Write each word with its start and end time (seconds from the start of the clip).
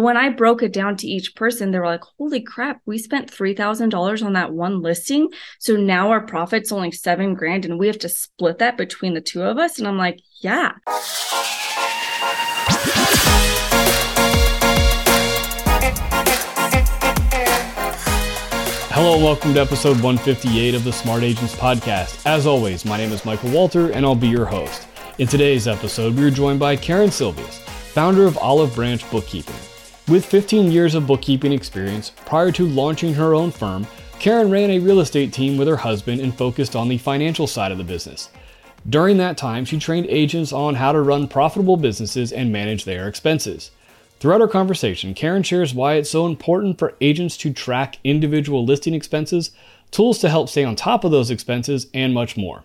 When 0.00 0.16
I 0.16 0.28
broke 0.28 0.62
it 0.62 0.72
down 0.72 0.96
to 0.98 1.08
each 1.08 1.34
person, 1.34 1.72
they 1.72 1.78
were 1.80 1.84
like, 1.84 2.04
holy 2.18 2.40
crap, 2.40 2.80
we 2.86 2.98
spent 2.98 3.32
$3,000 3.32 4.24
on 4.24 4.32
that 4.34 4.52
one 4.52 4.80
listing. 4.80 5.28
So 5.58 5.74
now 5.74 6.10
our 6.10 6.20
profit's 6.20 6.70
only 6.70 6.92
seven 6.92 7.34
grand 7.34 7.64
and 7.64 7.80
we 7.80 7.88
have 7.88 7.98
to 7.98 8.08
split 8.08 8.58
that 8.58 8.76
between 8.76 9.14
the 9.14 9.20
two 9.20 9.42
of 9.42 9.58
us. 9.58 9.76
And 9.76 9.88
I'm 9.88 9.98
like, 9.98 10.20
yeah. 10.40 10.74
Hello 18.94 19.18
welcome 19.18 19.52
to 19.54 19.60
episode 19.60 20.00
158 20.00 20.76
of 20.76 20.84
the 20.84 20.92
Smart 20.92 21.24
Agents 21.24 21.56
Podcast. 21.56 22.24
As 22.24 22.46
always, 22.46 22.84
my 22.84 22.98
name 22.98 23.10
is 23.10 23.24
Michael 23.24 23.50
Walter 23.50 23.90
and 23.90 24.06
I'll 24.06 24.14
be 24.14 24.28
your 24.28 24.46
host. 24.46 24.86
In 25.18 25.26
today's 25.26 25.66
episode, 25.66 26.14
we 26.14 26.22
are 26.22 26.30
joined 26.30 26.60
by 26.60 26.76
Caryn 26.76 27.08
Silvius, 27.08 27.58
founder 27.58 28.26
of 28.26 28.38
Olive 28.38 28.72
Branch 28.76 29.02
Bookkeeping. 29.10 29.67
With 30.08 30.24
15 30.24 30.72
years 30.72 30.94
of 30.94 31.06
bookkeeping 31.06 31.52
experience, 31.52 32.12
prior 32.24 32.50
to 32.52 32.66
launching 32.66 33.12
her 33.12 33.34
own 33.34 33.50
firm, 33.50 33.86
Caryn 34.18 34.50
ran 34.50 34.70
a 34.70 34.78
real 34.78 35.00
estate 35.00 35.34
team 35.34 35.58
with 35.58 35.68
her 35.68 35.76
husband 35.76 36.22
and 36.22 36.34
focused 36.34 36.74
on 36.74 36.88
the 36.88 36.96
financial 36.96 37.46
side 37.46 37.72
of 37.72 37.76
the 37.76 37.84
business. 37.84 38.30
During 38.88 39.18
that 39.18 39.36
time, 39.36 39.66
she 39.66 39.78
trained 39.78 40.06
agents 40.06 40.50
on 40.50 40.76
how 40.76 40.92
to 40.92 41.02
run 41.02 41.28
profitable 41.28 41.76
businesses 41.76 42.32
and 42.32 42.50
manage 42.50 42.86
their 42.86 43.06
expenses. 43.06 43.70
Throughout 44.18 44.40
our 44.40 44.48
conversation, 44.48 45.12
Caryn 45.12 45.44
shares 45.44 45.74
why 45.74 45.96
it's 45.96 46.08
so 46.08 46.24
important 46.24 46.78
for 46.78 46.94
agents 47.02 47.36
to 47.36 47.52
track 47.52 47.98
individual 48.02 48.64
listing 48.64 48.94
expenses, 48.94 49.50
tools 49.90 50.20
to 50.20 50.30
help 50.30 50.48
stay 50.48 50.64
on 50.64 50.74
top 50.74 51.04
of 51.04 51.10
those 51.10 51.30
expenses, 51.30 51.86
and 51.92 52.14
much 52.14 52.34
more. 52.34 52.64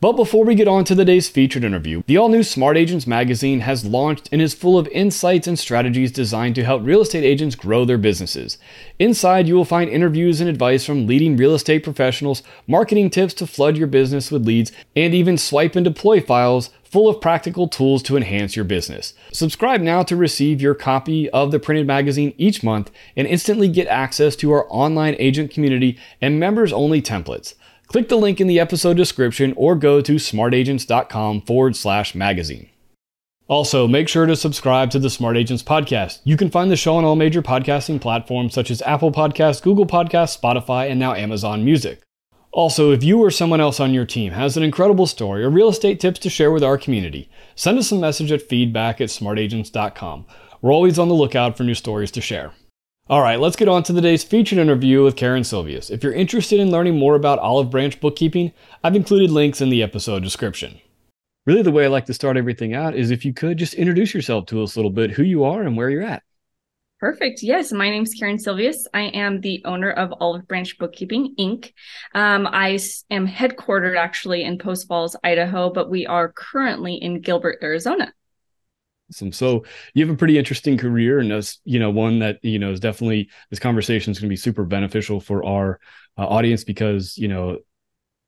But 0.00 0.12
before 0.12 0.44
we 0.44 0.54
get 0.54 0.68
on 0.68 0.84
to 0.84 0.94
today's 0.94 1.28
featured 1.28 1.64
interview, 1.64 2.04
the 2.06 2.16
all 2.18 2.28
new 2.28 2.44
Smart 2.44 2.76
Agents 2.76 3.04
magazine 3.04 3.60
has 3.60 3.84
launched 3.84 4.28
and 4.30 4.40
is 4.40 4.54
full 4.54 4.78
of 4.78 4.86
insights 4.88 5.48
and 5.48 5.58
strategies 5.58 6.12
designed 6.12 6.54
to 6.54 6.64
help 6.64 6.84
real 6.84 7.00
estate 7.00 7.24
agents 7.24 7.56
grow 7.56 7.84
their 7.84 7.98
businesses. 7.98 8.58
Inside, 9.00 9.48
you 9.48 9.56
will 9.56 9.64
find 9.64 9.90
interviews 9.90 10.40
and 10.40 10.48
advice 10.48 10.84
from 10.84 11.08
leading 11.08 11.36
real 11.36 11.52
estate 11.52 11.82
professionals, 11.82 12.44
marketing 12.68 13.10
tips 13.10 13.34
to 13.34 13.46
flood 13.48 13.76
your 13.76 13.88
business 13.88 14.30
with 14.30 14.46
leads, 14.46 14.70
and 14.94 15.14
even 15.14 15.36
swipe 15.36 15.74
and 15.74 15.84
deploy 15.84 16.20
files 16.20 16.70
full 16.84 17.08
of 17.08 17.20
practical 17.20 17.68
tools 17.68 18.02
to 18.02 18.16
enhance 18.16 18.56
your 18.56 18.64
business. 18.64 19.14
Subscribe 19.32 19.80
now 19.80 20.02
to 20.04 20.16
receive 20.16 20.62
your 20.62 20.74
copy 20.74 21.28
of 21.30 21.50
the 21.50 21.58
printed 21.58 21.86
magazine 21.86 22.32
each 22.38 22.62
month 22.62 22.90
and 23.16 23.26
instantly 23.26 23.68
get 23.68 23.86
access 23.88 24.36
to 24.36 24.52
our 24.52 24.66
online 24.70 25.14
agent 25.18 25.50
community 25.50 25.98
and 26.20 26.40
members 26.40 26.72
only 26.72 27.02
templates. 27.02 27.54
Click 27.88 28.08
the 28.08 28.16
link 28.16 28.38
in 28.38 28.46
the 28.46 28.60
episode 28.60 28.98
description 28.98 29.54
or 29.56 29.74
go 29.74 30.02
to 30.02 30.18
smartagents.com 30.18 31.40
forward 31.40 31.74
slash 31.74 32.14
magazine. 32.14 32.68
Also, 33.48 33.88
make 33.88 34.08
sure 34.08 34.26
to 34.26 34.36
subscribe 34.36 34.90
to 34.90 34.98
the 34.98 35.08
Smart 35.08 35.34
Agents 35.34 35.62
podcast. 35.62 36.20
You 36.22 36.36
can 36.36 36.50
find 36.50 36.70
the 36.70 36.76
show 36.76 36.96
on 36.96 37.04
all 37.04 37.16
major 37.16 37.40
podcasting 37.40 37.98
platforms 37.98 38.52
such 38.52 38.70
as 38.70 38.82
Apple 38.82 39.10
Podcasts, 39.10 39.62
Google 39.62 39.86
Podcasts, 39.86 40.38
Spotify, 40.38 40.90
and 40.90 41.00
now 41.00 41.14
Amazon 41.14 41.64
Music. 41.64 42.02
Also, 42.52 42.92
if 42.92 43.02
you 43.02 43.18
or 43.22 43.30
someone 43.30 43.60
else 43.60 43.80
on 43.80 43.94
your 43.94 44.04
team 44.04 44.32
has 44.32 44.58
an 44.58 44.62
incredible 44.62 45.06
story 45.06 45.42
or 45.42 45.48
real 45.48 45.68
estate 45.70 45.98
tips 45.98 46.18
to 46.20 46.28
share 46.28 46.52
with 46.52 46.62
our 46.62 46.76
community, 46.76 47.30
send 47.54 47.78
us 47.78 47.90
a 47.90 47.96
message 47.96 48.30
at 48.30 48.42
feedback 48.42 49.00
at 49.00 49.10
smartagents.com. 49.10 50.26
We're 50.60 50.72
always 50.72 50.98
on 50.98 51.08
the 51.08 51.14
lookout 51.14 51.56
for 51.56 51.64
new 51.64 51.74
stories 51.74 52.10
to 52.10 52.20
share. 52.20 52.52
All 53.10 53.22
right, 53.22 53.40
let's 53.40 53.56
get 53.56 53.68
on 53.68 53.82
to 53.84 53.94
today's 53.94 54.22
featured 54.22 54.58
interview 54.58 55.02
with 55.02 55.16
Caryn 55.16 55.40
Silvius. 55.40 55.90
If 55.90 56.02
you're 56.02 56.12
interested 56.12 56.60
in 56.60 56.70
learning 56.70 56.98
more 56.98 57.14
about 57.14 57.38
Olive 57.38 57.70
Branch 57.70 57.98
bookkeeping, 58.00 58.52
I've 58.84 58.96
included 58.96 59.30
links 59.30 59.62
in 59.62 59.70
the 59.70 59.82
episode 59.82 60.22
description. 60.22 60.78
Really, 61.46 61.62
the 61.62 61.70
way 61.70 61.86
I 61.86 61.88
like 61.88 62.04
to 62.06 62.12
start 62.12 62.36
everything 62.36 62.74
out 62.74 62.94
is 62.94 63.10
if 63.10 63.24
you 63.24 63.32
could 63.32 63.56
just 63.56 63.72
introduce 63.72 64.12
yourself 64.12 64.44
to 64.48 64.62
us 64.62 64.76
a 64.76 64.78
little 64.78 64.90
bit, 64.90 65.12
who 65.12 65.22
you 65.22 65.44
are 65.44 65.62
and 65.62 65.74
where 65.74 65.88
you're 65.88 66.02
at. 66.02 66.22
Perfect. 67.00 67.42
Yes, 67.42 67.72
my 67.72 67.88
name 67.88 68.02
is 68.02 68.14
Caryn 68.20 68.36
Silvius. 68.36 68.84
I 68.92 69.04
am 69.04 69.40
the 69.40 69.62
owner 69.64 69.92
of 69.92 70.12
Olive 70.20 70.46
Branch 70.46 70.76
Bookkeeping 70.76 71.34
Inc. 71.38 71.72
Um, 72.14 72.46
I 72.46 72.78
am 73.10 73.26
headquartered 73.26 73.96
actually 73.96 74.44
in 74.44 74.58
Post 74.58 74.86
Falls, 74.86 75.16
Idaho, 75.24 75.70
but 75.70 75.88
we 75.88 76.04
are 76.04 76.30
currently 76.32 76.96
in 76.96 77.22
Gilbert, 77.22 77.60
Arizona. 77.62 78.12
Awesome. 79.10 79.32
So 79.32 79.64
you 79.94 80.04
have 80.04 80.14
a 80.14 80.18
pretty 80.18 80.36
interesting 80.36 80.76
career, 80.76 81.18
and 81.18 81.32
as 81.32 81.58
you 81.64 81.78
know, 81.78 81.90
one 81.90 82.18
that 82.18 82.38
you 82.42 82.58
know 82.58 82.72
is 82.72 82.80
definitely 82.80 83.30
this 83.50 83.58
conversation 83.58 84.10
is 84.10 84.18
going 84.18 84.28
to 84.28 84.32
be 84.32 84.36
super 84.36 84.64
beneficial 84.64 85.20
for 85.20 85.44
our 85.44 85.80
uh, 86.18 86.26
audience 86.26 86.64
because 86.64 87.16
you 87.16 87.28
know, 87.28 87.58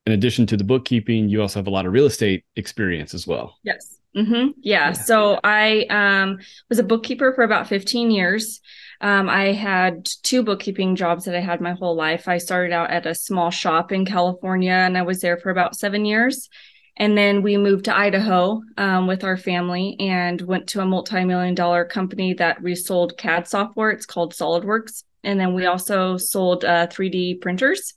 in 0.05 0.13
addition 0.13 0.47
to 0.47 0.57
the 0.57 0.63
bookkeeping, 0.63 1.29
you 1.29 1.41
also 1.41 1.59
have 1.59 1.67
a 1.67 1.71
lot 1.71 1.85
of 1.85 1.93
real 1.93 2.05
estate 2.05 2.45
experience 2.55 3.13
as 3.13 3.27
well. 3.27 3.57
Yes. 3.63 3.99
Mm-hmm. 4.15 4.33
Yeah. 4.61 4.87
yeah. 4.87 4.91
So 4.91 5.39
I 5.43 5.85
um, 5.89 6.39
was 6.69 6.79
a 6.79 6.83
bookkeeper 6.83 7.31
for 7.33 7.43
about 7.43 7.67
15 7.67 8.11
years. 8.11 8.59
Um, 8.99 9.29
I 9.29 9.51
had 9.51 10.07
two 10.23 10.43
bookkeeping 10.43 10.95
jobs 10.95 11.25
that 11.25 11.35
I 11.35 11.39
had 11.39 11.61
my 11.61 11.73
whole 11.73 11.95
life. 11.95 12.27
I 12.27 12.37
started 12.37 12.71
out 12.71 12.91
at 12.91 13.05
a 13.05 13.15
small 13.15 13.49
shop 13.49 13.91
in 13.91 14.05
California, 14.05 14.73
and 14.73 14.97
I 14.97 15.01
was 15.01 15.21
there 15.21 15.37
for 15.37 15.49
about 15.49 15.75
seven 15.75 16.05
years. 16.05 16.49
And 16.97 17.17
then 17.17 17.41
we 17.41 17.57
moved 17.57 17.85
to 17.85 17.97
Idaho 17.97 18.61
um, 18.77 19.07
with 19.07 19.23
our 19.23 19.37
family 19.37 19.95
and 19.99 20.39
went 20.41 20.67
to 20.67 20.81
a 20.81 20.85
multi 20.85 21.23
million 21.23 21.55
dollar 21.55 21.85
company 21.85 22.33
that 22.35 22.61
resold 22.61 23.17
CAD 23.17 23.47
software. 23.47 23.89
It's 23.91 24.05
called 24.05 24.33
SolidWorks. 24.33 25.03
And 25.23 25.39
then 25.39 25.53
we 25.53 25.65
also 25.65 26.17
sold 26.17 26.65
uh, 26.65 26.87
3D 26.87 27.41
printers. 27.41 27.93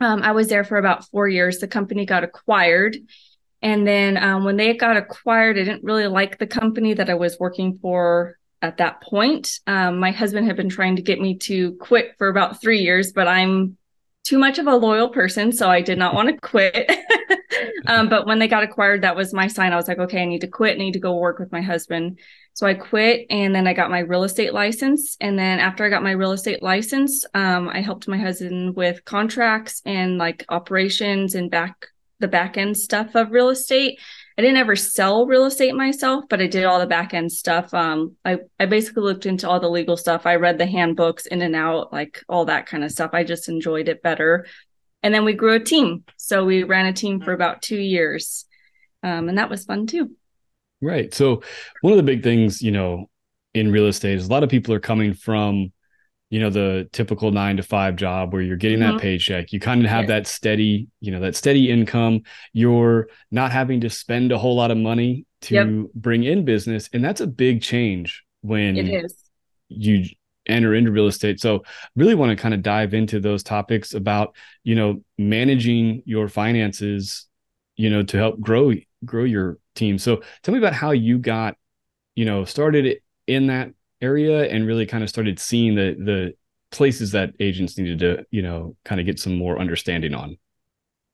Um, 0.00 0.22
I 0.22 0.32
was 0.32 0.48
there 0.48 0.64
for 0.64 0.78
about 0.78 1.08
four 1.08 1.28
years. 1.28 1.58
The 1.58 1.68
company 1.68 2.06
got 2.06 2.24
acquired. 2.24 2.96
And 3.62 3.86
then 3.86 4.16
um, 4.16 4.44
when 4.44 4.56
they 4.56 4.74
got 4.74 4.96
acquired, 4.96 5.58
I 5.58 5.64
didn't 5.64 5.84
really 5.84 6.06
like 6.06 6.38
the 6.38 6.46
company 6.46 6.94
that 6.94 7.10
I 7.10 7.14
was 7.14 7.38
working 7.38 7.78
for 7.82 8.38
at 8.62 8.78
that 8.78 9.02
point. 9.02 9.60
Um, 9.66 9.98
my 9.98 10.10
husband 10.10 10.46
had 10.46 10.56
been 10.56 10.68
trying 10.68 10.96
to 10.96 11.02
get 11.02 11.20
me 11.20 11.36
to 11.38 11.72
quit 11.76 12.14
for 12.18 12.28
about 12.28 12.60
three 12.60 12.80
years, 12.80 13.12
but 13.12 13.28
I'm 13.28 13.76
too 14.24 14.38
much 14.38 14.58
of 14.58 14.66
a 14.66 14.76
loyal 14.76 15.08
person, 15.08 15.52
so 15.52 15.68
I 15.68 15.80
did 15.80 15.98
not 15.98 16.14
want 16.14 16.28
to 16.28 16.40
quit. 16.40 16.90
um, 17.86 18.08
but 18.08 18.26
when 18.26 18.38
they 18.38 18.48
got 18.48 18.62
acquired, 18.62 19.02
that 19.02 19.16
was 19.16 19.32
my 19.32 19.46
sign. 19.46 19.72
I 19.72 19.76
was 19.76 19.88
like, 19.88 19.98
okay, 19.98 20.22
I 20.22 20.26
need 20.26 20.42
to 20.42 20.46
quit. 20.46 20.76
I 20.76 20.78
need 20.78 20.92
to 20.92 20.98
go 20.98 21.16
work 21.16 21.38
with 21.38 21.52
my 21.52 21.62
husband. 21.62 22.18
So 22.54 22.66
I 22.66 22.74
quit, 22.74 23.26
and 23.30 23.54
then 23.54 23.66
I 23.66 23.72
got 23.72 23.90
my 23.90 24.00
real 24.00 24.24
estate 24.24 24.52
license. 24.52 25.16
And 25.20 25.38
then 25.38 25.60
after 25.60 25.84
I 25.84 25.88
got 25.88 26.02
my 26.02 26.12
real 26.12 26.32
estate 26.32 26.62
license, 26.62 27.24
um, 27.34 27.68
I 27.68 27.80
helped 27.80 28.08
my 28.08 28.18
husband 28.18 28.76
with 28.76 29.04
contracts 29.04 29.82
and 29.86 30.18
like 30.18 30.44
operations 30.48 31.34
and 31.34 31.50
back 31.50 31.86
the 32.18 32.28
back 32.28 32.56
end 32.56 32.76
stuff 32.76 33.14
of 33.14 33.32
real 33.32 33.48
estate. 33.48 33.98
I 34.40 34.42
didn't 34.42 34.56
ever 34.56 34.74
sell 34.74 35.26
real 35.26 35.44
estate 35.44 35.74
myself, 35.74 36.24
but 36.30 36.40
I 36.40 36.46
did 36.46 36.64
all 36.64 36.80
the 36.80 36.86
back 36.86 37.12
end 37.12 37.30
stuff. 37.30 37.74
Um, 37.74 38.16
I, 38.24 38.38
I 38.58 38.64
basically 38.64 39.02
looked 39.02 39.26
into 39.26 39.46
all 39.46 39.60
the 39.60 39.68
legal 39.68 39.98
stuff. 39.98 40.24
I 40.24 40.36
read 40.36 40.56
the 40.56 40.64
handbooks 40.64 41.26
in 41.26 41.42
and 41.42 41.54
out, 41.54 41.92
like 41.92 42.24
all 42.26 42.46
that 42.46 42.64
kind 42.64 42.82
of 42.82 42.90
stuff. 42.90 43.10
I 43.12 43.22
just 43.22 43.50
enjoyed 43.50 43.86
it 43.86 44.02
better. 44.02 44.46
And 45.02 45.12
then 45.12 45.26
we 45.26 45.34
grew 45.34 45.52
a 45.52 45.60
team. 45.60 46.04
So 46.16 46.46
we 46.46 46.62
ran 46.62 46.86
a 46.86 46.94
team 46.94 47.20
for 47.20 47.34
about 47.34 47.60
two 47.60 47.76
years. 47.76 48.46
Um, 49.02 49.28
and 49.28 49.36
that 49.36 49.50
was 49.50 49.66
fun 49.66 49.86
too. 49.86 50.16
Right. 50.80 51.12
So 51.12 51.42
one 51.82 51.92
of 51.92 51.98
the 51.98 52.02
big 52.02 52.22
things, 52.22 52.62
you 52.62 52.70
know, 52.70 53.10
in 53.52 53.70
real 53.70 53.88
estate 53.88 54.16
is 54.16 54.26
a 54.26 54.30
lot 54.30 54.42
of 54.42 54.48
people 54.48 54.72
are 54.72 54.80
coming 54.80 55.12
from 55.12 55.70
you 56.30 56.38
know 56.40 56.48
the 56.48 56.88
typical 56.92 57.32
nine 57.32 57.56
to 57.56 57.62
five 57.62 57.96
job 57.96 58.32
where 58.32 58.40
you're 58.40 58.56
getting 58.56 58.78
mm-hmm. 58.78 58.96
that 58.96 59.02
paycheck. 59.02 59.52
You 59.52 59.60
kind 59.60 59.84
of 59.84 59.90
have 59.90 60.06
that 60.06 60.26
steady 60.26 60.88
you 61.00 61.10
know 61.10 61.20
that 61.20 61.36
steady 61.36 61.70
income. 61.70 62.22
You're 62.52 63.08
not 63.30 63.52
having 63.52 63.80
to 63.82 63.90
spend 63.90 64.32
a 64.32 64.38
whole 64.38 64.56
lot 64.56 64.70
of 64.70 64.78
money 64.78 65.26
to 65.42 65.54
yep. 65.54 65.92
bring 65.94 66.24
in 66.24 66.44
business 66.44 66.88
and 66.92 67.02
that's 67.02 67.20
a 67.22 67.26
big 67.26 67.62
change 67.62 68.24
when 68.42 68.76
it 68.76 69.04
is. 69.04 69.24
you 69.68 70.04
enter 70.46 70.74
into 70.74 70.90
real 70.90 71.06
estate. 71.06 71.40
So 71.40 71.62
really 71.96 72.14
want 72.14 72.30
to 72.30 72.40
kind 72.40 72.54
of 72.54 72.62
dive 72.62 72.94
into 72.94 73.20
those 73.20 73.42
topics 73.42 73.94
about 73.94 74.34
you 74.62 74.74
know 74.74 75.02
managing 75.18 76.02
your 76.06 76.28
finances 76.28 77.26
you 77.76 77.90
know 77.90 78.02
to 78.04 78.16
help 78.16 78.40
grow 78.40 78.72
grow 79.04 79.24
your 79.24 79.58
team. 79.74 79.98
So 79.98 80.22
tell 80.42 80.52
me 80.52 80.58
about 80.58 80.74
how 80.74 80.92
you 80.92 81.18
got 81.18 81.56
you 82.14 82.24
know 82.24 82.44
started 82.44 83.00
in 83.26 83.48
that 83.48 83.70
area 84.00 84.48
and 84.48 84.66
really 84.66 84.86
kind 84.86 85.02
of 85.02 85.08
started 85.08 85.38
seeing 85.38 85.74
the 85.74 85.94
the 85.98 86.34
places 86.70 87.10
that 87.12 87.30
agents 87.40 87.76
needed 87.76 87.98
to 87.98 88.24
you 88.30 88.42
know 88.42 88.76
kind 88.84 89.00
of 89.00 89.06
get 89.06 89.18
some 89.18 89.36
more 89.36 89.58
understanding 89.58 90.14
on 90.14 90.36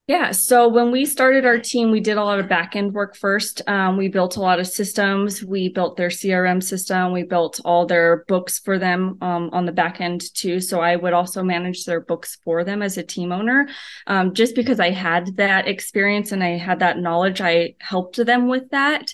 yeah. 0.08 0.30
So 0.30 0.68
when 0.68 0.92
we 0.92 1.04
started 1.04 1.44
our 1.44 1.58
team, 1.58 1.90
we 1.90 1.98
did 1.98 2.16
a 2.16 2.22
lot 2.22 2.38
of 2.38 2.48
back 2.48 2.76
end 2.76 2.92
work 2.92 3.16
first. 3.16 3.60
Um, 3.66 3.96
we 3.96 4.06
built 4.06 4.36
a 4.36 4.40
lot 4.40 4.60
of 4.60 4.68
systems. 4.68 5.42
We 5.42 5.68
built 5.68 5.96
their 5.96 6.10
CRM 6.10 6.62
system. 6.62 7.12
We 7.12 7.24
built 7.24 7.60
all 7.64 7.86
their 7.86 8.24
books 8.28 8.60
for 8.60 8.78
them 8.78 9.18
um, 9.20 9.50
on 9.52 9.66
the 9.66 9.72
back 9.72 10.00
end 10.00 10.32
too. 10.32 10.60
So 10.60 10.80
I 10.80 10.94
would 10.94 11.12
also 11.12 11.42
manage 11.42 11.84
their 11.84 12.00
books 12.00 12.38
for 12.44 12.62
them 12.62 12.82
as 12.82 12.96
a 12.96 13.02
team 13.02 13.32
owner. 13.32 13.68
Um, 14.06 14.32
just 14.32 14.54
because 14.54 14.78
I 14.78 14.90
had 14.90 15.36
that 15.38 15.66
experience 15.66 16.30
and 16.30 16.44
I 16.44 16.56
had 16.56 16.78
that 16.78 17.00
knowledge, 17.00 17.40
I 17.40 17.74
helped 17.80 18.24
them 18.24 18.46
with 18.46 18.70
that. 18.70 19.12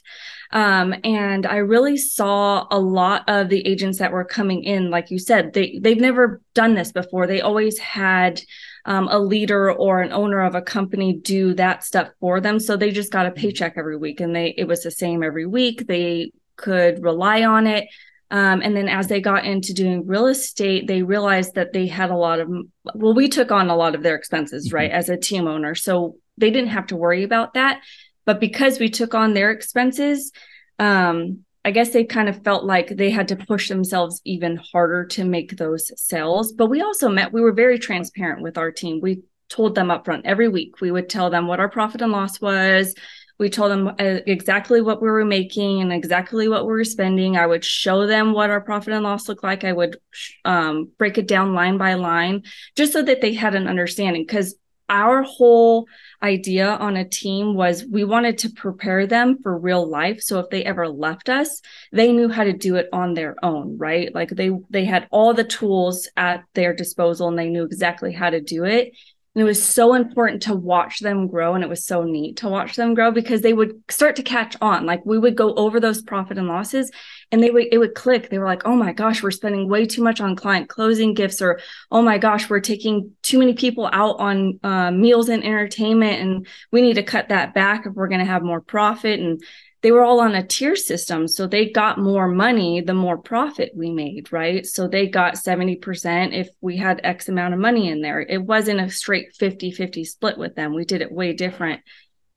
Um, 0.52 0.94
and 1.02 1.46
I 1.46 1.56
really 1.56 1.96
saw 1.96 2.66
a 2.70 2.78
lot 2.78 3.25
of 3.28 3.49
the 3.49 3.66
agents 3.66 3.99
that 3.99 4.12
were 4.12 4.25
coming 4.25 4.64
in, 4.64 4.90
like 4.90 5.10
you 5.10 5.19
said, 5.19 5.52
they 5.52 5.78
they've 5.81 6.00
never 6.00 6.40
done 6.54 6.75
this 6.75 6.93
before. 6.93 7.26
They 7.26 7.40
always 7.40 7.78
had 7.78 8.40
um, 8.84 9.08
a 9.08 9.19
leader 9.19 9.72
or 9.72 10.02
an 10.02 10.12
owner 10.12 10.40
of 10.40 10.54
a 10.54 10.62
company 10.62 11.14
do 11.14 11.54
that 11.54 11.84
stuff 11.84 12.10
for 12.20 12.40
them. 12.40 12.60
So 12.60 12.76
they 12.76 12.90
just 12.90 13.12
got 13.12 13.26
a 13.26 13.31
paycheck 13.31 13.75
every 13.76 13.96
week, 13.96 14.20
and 14.20 14.37
they 14.37 14.54
it 14.58 14.69
was 14.69 14.82
the 14.82 14.90
same 14.90 15.22
every 15.22 15.46
week. 15.46 15.87
They 15.87 16.32
could 16.56 17.02
rely 17.02 17.44
on 17.44 17.66
it. 17.66 17.88
Um, 18.31 18.62
and 18.62 18.75
then 18.75 18.88
as 18.88 19.08
they 19.08 19.20
got 19.20 19.44
into 19.44 19.75
doing 19.75 20.06
real 20.06 20.26
estate, 20.26 20.87
they 20.87 21.02
realized 21.02 21.54
that 21.54 21.75
they 21.75 21.87
had 21.87 22.10
a 22.10 22.16
lot 22.16 22.40
of, 22.40 22.49
well, 22.94 23.12
we 23.12 23.28
took 23.28 23.52
on 23.52 23.69
a 23.69 23.76
lot 23.76 23.94
of 23.94 24.02
their 24.02 24.16
expenses, 24.16 24.69
mm-hmm. 24.69 24.76
right, 24.76 24.90
as 24.90 25.10
a 25.10 25.19
team 25.19 25.46
owner. 25.46 25.75
So 25.75 26.16
they 26.38 26.50
didn't 26.50 26.70
have 26.70 26.87
to 26.87 26.96
worry 26.96 27.25
about 27.25 27.52
that. 27.54 27.82
But 28.25 28.41
because 28.41 28.79
we 28.79 28.89
took 28.89 29.15
on 29.15 29.35
their 29.35 29.51
expenses, 29.51 30.33
um, 30.79 31.45
I 31.65 31.71
guess 31.71 31.91
they 31.91 32.05
kind 32.05 32.29
of 32.29 32.43
felt 32.43 32.65
like 32.65 32.89
they 32.89 33.11
had 33.11 33.29
to 33.29 33.37
push 33.37 33.69
themselves 33.69 34.21
even 34.25 34.57
harder 34.57 35.05
to 35.07 35.25
make 35.25 35.57
those 35.57 35.91
sales. 36.01 36.53
But 36.53 36.67
we 36.67 36.81
also 36.83 37.09
met, 37.09 37.33
we 37.33 37.41
were 37.41 37.53
very 37.53 37.79
transparent 37.79 38.43
with 38.43 38.59
our 38.59 38.73
team. 38.73 39.01
We 39.01 39.23
told 39.49 39.75
them 39.75 39.89
upfront 39.89 40.23
every 40.25 40.49
week. 40.49 40.81
We 40.81 40.91
would 40.91 41.09
tell 41.09 41.31
them 41.31 41.47
what 41.47 41.61
our 41.61 41.69
profit 41.69 42.03
and 42.03 42.11
loss 42.11 42.41
was 42.41 42.95
we 43.43 43.51
told 43.51 43.73
them 43.73 43.89
uh, 43.89 44.21
exactly 44.27 44.81
what 44.81 45.03
we 45.03 45.11
were 45.11 45.25
making 45.25 45.81
and 45.81 45.93
exactly 45.93 46.49
what 46.49 46.65
we 46.65 46.73
were 46.73 46.85
spending. 46.85 47.37
I 47.37 47.45
would 47.45 47.65
show 47.65 48.07
them 48.07 48.33
what 48.33 48.51
our 48.51 48.61
profit 48.61 48.93
and 48.93 49.03
loss 49.03 49.29
looked 49.29 49.43
like. 49.43 49.65
I 49.65 49.73
would 49.73 49.97
um, 50.45 50.93
break 50.97 51.19
it 51.19 51.27
down 51.27 51.53
line 51.53 51.77
by 51.77 51.95
line 51.95 52.45
just 52.77 52.93
so 52.93 53.03
that 53.03 53.21
they 53.21 53.35
had 53.35 53.57
an 53.57 53.67
understanding. 53.67 54.23
Because 54.23 54.55
our 54.93 55.23
whole 55.23 55.89
idea 56.23 56.69
on 56.69 56.97
a 56.97 57.09
team 57.09 57.55
was 57.55 57.85
we 57.85 58.05
wanted 58.05 58.39
to 58.39 58.50
prepare 58.50 59.06
them 59.06 59.39
for 59.43 59.59
real 59.59 59.89
life. 59.89 60.21
So 60.21 60.39
if 60.39 60.50
they 60.50 60.65
ever 60.65 60.89
left 60.89 61.29
us 61.29 61.61
they 61.91 62.12
knew 62.12 62.29
how 62.29 62.44
to 62.44 62.53
do 62.53 62.77
it 62.77 62.89
on 62.93 63.15
their 63.15 63.35
own 63.43 63.79
right? 63.79 64.15
Like 64.15 64.31
they 64.31 64.50
they 64.71 64.85
had 64.85 65.09
all 65.11 65.35
the 65.35 65.44
tools 65.44 66.09
at 66.17 66.44
their 66.55 66.75
disposal 66.75 67.29
and 67.29 67.39
they 67.39 67.49
knew 67.49 67.65
exactly 67.65 68.12
how 68.12 68.31
to 68.31 68.41
do 68.41 68.65
it 68.65 68.93
and 69.34 69.40
it 69.40 69.44
was 69.44 69.64
so 69.64 69.94
important 69.94 70.43
to 70.43 70.55
watch 70.55 71.00
them 71.00 71.26
grow. 71.26 71.55
And 71.55 71.64
it 71.64 71.70
was 71.70 71.87
so 71.87 72.02
neat 72.05 72.37
to 72.38 72.49
watch 72.49 72.76
them 72.76 72.93
grow 72.93 73.11
because 73.11 73.40
they 73.40 73.55
would 73.55 73.82
start 73.90 74.17
to 74.17 74.23
catch 74.23 74.56
on. 74.61 74.84
Like 74.84 75.06
we 75.06 75.19
would 75.19 75.37
go 75.37 75.55
over 75.55 75.81
those 75.81 76.02
profit 76.02 76.37
and 76.37 76.49
losses 76.49 76.90
and 77.31 77.43
they 77.43 77.50
would, 77.50 77.69
it 77.73 77.79
would 77.79 77.94
click. 77.94 78.29
They 78.29 78.38
were 78.38 78.46
like, 78.46 78.67
oh 78.67 78.76
my 78.76 78.93
gosh, 78.93 79.23
we're 79.23 79.31
spending 79.31 79.70
way 79.70 79.87
too 79.87 80.02
much 80.02 80.20
on 80.20 80.37
client 80.37 80.69
closing 80.69 81.14
gifts, 81.14 81.40
or 81.40 81.61
oh 81.90 82.02
my 82.02 82.19
gosh, 82.19 82.50
we're 82.50 82.61
taking 82.61 83.12
too 83.23 83.38
many 83.38 83.55
people 83.55 83.88
out 83.90 84.20
on 84.20 84.61
uh, 84.62 84.90
meals 84.90 85.31
and 85.31 85.43
entertainment. 85.43 86.20
And 86.20 86.46
we 86.70 86.82
need 86.82 86.94
to 86.94 87.02
cut 87.02 87.31
that 87.31 87.55
back 87.55 87.87
if 87.87 87.94
we're 87.94 88.08
going 88.08 88.20
to 88.20 88.26
have 88.26 88.43
more 88.43 88.61
profit. 88.61 89.19
And 89.19 89.43
they 89.82 89.90
were 89.90 90.05
all 90.05 90.20
on 90.20 90.34
a 90.34 90.46
tier 90.46 90.76
system. 90.76 91.26
So 91.26 91.46
they 91.46 91.69
got 91.70 91.99
more 91.99 92.29
money 92.29 92.81
the 92.81 92.94
more 92.94 93.19
profit 93.19 93.73
we 93.75 93.90
made, 93.90 94.32
right? 94.32 94.64
So 94.64 94.87
they 94.87 95.08
got 95.08 95.34
70% 95.34 96.32
if 96.32 96.49
we 96.61 96.76
had 96.76 97.00
X 97.02 97.29
amount 97.29 97.55
of 97.55 97.61
money 97.61 97.88
in 97.88 98.00
there. 98.00 98.20
It 98.20 98.43
wasn't 98.43 98.81
a 98.81 98.88
straight 98.90 99.34
50 99.34 99.73
50 99.73 100.05
split 100.05 100.38
with 100.38 100.55
them. 100.55 100.75
We 100.75 100.84
did 100.84 101.02
it 101.02 101.11
way 101.11 101.32
different. 101.32 101.81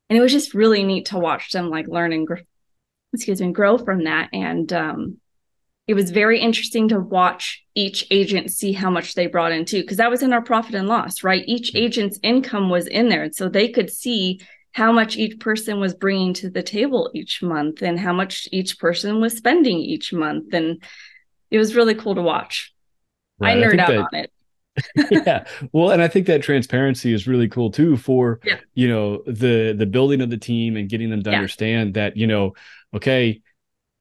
And 0.09 0.17
it 0.17 0.21
was 0.21 0.31
just 0.31 0.55
really 0.55 0.83
neat 0.83 1.07
to 1.07 1.19
watch 1.19 1.51
them 1.51 1.69
like 1.69 1.87
learn 1.87 2.13
and 2.13 2.25
grow, 2.25 2.37
excuse 3.13 3.39
me, 3.41 3.51
grow 3.51 3.77
from 3.77 4.05
that. 4.05 4.29
And 4.33 4.71
um, 4.73 5.17
it 5.87 5.93
was 5.93 6.09
very 6.09 6.39
interesting 6.39 6.89
to 6.89 6.99
watch 6.99 7.63
each 7.75 8.07
agent 8.09 8.51
see 8.51 8.71
how 8.71 8.89
much 8.89 9.13
they 9.13 9.27
brought 9.27 9.51
in 9.51 9.65
too, 9.65 9.81
because 9.81 9.97
that 9.97 10.09
was 10.09 10.23
in 10.23 10.33
our 10.33 10.41
profit 10.41 10.73
and 10.73 10.87
loss, 10.87 11.23
right? 11.23 11.43
Each 11.45 11.75
agent's 11.75 12.19
income 12.23 12.69
was 12.71 12.87
in 12.87 13.09
there. 13.09 13.23
And 13.23 13.35
so 13.35 13.49
they 13.49 13.69
could 13.69 13.91
see 13.91 14.39
how 14.75 14.91
much 14.91 15.15
each 15.15 15.39
person 15.39 15.79
was 15.79 15.93
bringing 15.93 16.33
to 16.33 16.49
the 16.49 16.61
table 16.61 17.09
each 17.13 17.41
month 17.41 17.81
and 17.81 17.97
how 17.97 18.11
much 18.11 18.45
each 18.51 18.77
person 18.77 19.21
was 19.21 19.37
spending 19.37 19.77
each 19.77 20.11
month 20.11 20.53
and 20.53 20.83
it 21.49 21.57
was 21.57 21.77
really 21.77 21.95
cool 21.95 22.13
to 22.13 22.21
watch 22.21 22.73
right. 23.39 23.57
i 23.57 23.61
nerd 23.61 23.79
I 23.79 23.83
out 23.83 23.87
that, 23.87 23.97
on 23.99 24.15
it 24.15 24.31
yeah 25.25 25.45
well 25.71 25.91
and 25.91 26.01
i 26.01 26.09
think 26.09 26.27
that 26.27 26.43
transparency 26.43 27.13
is 27.13 27.25
really 27.25 27.47
cool 27.47 27.71
too 27.71 27.95
for 27.95 28.41
yeah. 28.43 28.59
you 28.73 28.89
know 28.89 29.23
the 29.25 29.71
the 29.71 29.85
building 29.85 30.19
of 30.19 30.29
the 30.29 30.37
team 30.37 30.75
and 30.75 30.89
getting 30.89 31.09
them 31.09 31.23
to 31.23 31.29
yeah. 31.29 31.37
understand 31.37 31.93
that 31.93 32.17
you 32.17 32.27
know 32.27 32.53
okay 32.93 33.41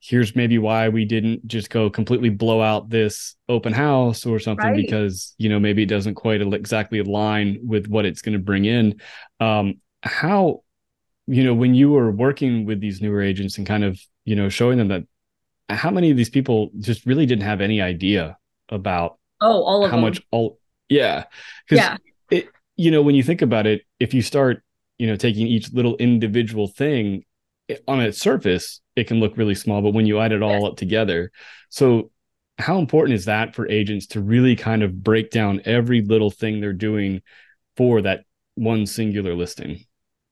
here's 0.00 0.34
maybe 0.34 0.58
why 0.58 0.88
we 0.88 1.04
didn't 1.04 1.46
just 1.46 1.70
go 1.70 1.88
completely 1.88 2.30
blow 2.30 2.60
out 2.60 2.90
this 2.90 3.36
open 3.48 3.72
house 3.72 4.26
or 4.26 4.40
something 4.40 4.70
right. 4.70 4.76
because 4.76 5.36
you 5.38 5.48
know 5.48 5.60
maybe 5.60 5.84
it 5.84 5.88
doesn't 5.88 6.16
quite 6.16 6.42
exactly 6.42 6.98
align 6.98 7.60
with 7.62 7.86
what 7.86 8.04
it's 8.04 8.22
going 8.22 8.32
to 8.32 8.40
bring 8.40 8.64
in 8.64 9.00
um 9.38 9.74
how 10.02 10.63
you 11.26 11.42
know 11.44 11.54
when 11.54 11.74
you 11.74 11.90
were 11.90 12.10
working 12.10 12.66
with 12.66 12.80
these 12.80 13.00
newer 13.00 13.22
agents 13.22 13.58
and 13.58 13.66
kind 13.66 13.84
of 13.84 14.00
you 14.24 14.36
know 14.36 14.48
showing 14.48 14.78
them 14.78 14.88
that 14.88 15.04
how 15.68 15.90
many 15.90 16.10
of 16.10 16.16
these 16.16 16.30
people 16.30 16.70
just 16.80 17.06
really 17.06 17.26
didn't 17.26 17.44
have 17.44 17.60
any 17.60 17.80
idea 17.80 18.36
about 18.68 19.18
oh 19.40 19.62
all 19.62 19.84
of 19.84 19.90
how 19.90 19.96
them. 19.96 20.04
much 20.04 20.20
all 20.30 20.58
yeah 20.88 21.24
yeah 21.70 21.96
it 22.30 22.48
you 22.76 22.90
know 22.90 23.02
when 23.02 23.14
you 23.14 23.22
think 23.22 23.42
about 23.42 23.66
it 23.66 23.82
if 23.98 24.12
you 24.12 24.22
start 24.22 24.62
you 24.98 25.06
know 25.06 25.16
taking 25.16 25.46
each 25.46 25.72
little 25.72 25.96
individual 25.96 26.68
thing 26.68 27.24
on 27.88 28.00
its 28.00 28.18
surface 28.18 28.80
it 28.94 29.06
can 29.06 29.20
look 29.20 29.36
really 29.36 29.54
small 29.54 29.80
but 29.80 29.94
when 29.94 30.06
you 30.06 30.20
add 30.20 30.32
it 30.32 30.42
all 30.42 30.60
yes. 30.60 30.64
up 30.64 30.76
together 30.76 31.30
so 31.70 32.10
how 32.58 32.78
important 32.78 33.14
is 33.14 33.24
that 33.24 33.54
for 33.54 33.68
agents 33.68 34.06
to 34.06 34.20
really 34.20 34.54
kind 34.54 34.82
of 34.82 35.02
break 35.02 35.30
down 35.30 35.60
every 35.64 36.02
little 36.02 36.30
thing 36.30 36.60
they're 36.60 36.72
doing 36.72 37.22
for 37.76 38.02
that 38.02 38.24
one 38.54 38.86
singular 38.86 39.34
listing 39.34 39.84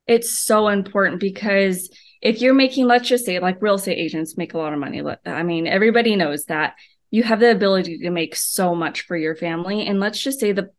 it's 0.06 0.30
so 0.30 0.68
important 0.68 1.20
because 1.20 1.90
if 2.20 2.40
you're 2.40 2.54
making, 2.54 2.86
let's 2.86 3.08
just 3.08 3.24
say, 3.24 3.38
like 3.38 3.60
real 3.60 3.74
estate 3.74 3.98
agents 3.98 4.36
make 4.36 4.54
a 4.54 4.58
lot 4.58 4.72
of 4.72 4.78
money. 4.78 5.02
I 5.26 5.42
mean, 5.42 5.66
everybody 5.66 6.16
knows 6.16 6.44
that 6.46 6.74
you 7.10 7.22
have 7.24 7.40
the 7.40 7.50
ability 7.50 7.98
to 7.98 8.10
make 8.10 8.36
so 8.36 8.74
much 8.74 9.02
for 9.02 9.16
your 9.16 9.36
family. 9.36 9.86
And 9.86 10.00
let's 10.00 10.20
just 10.20 10.40
say 10.40 10.52
the 10.52 10.70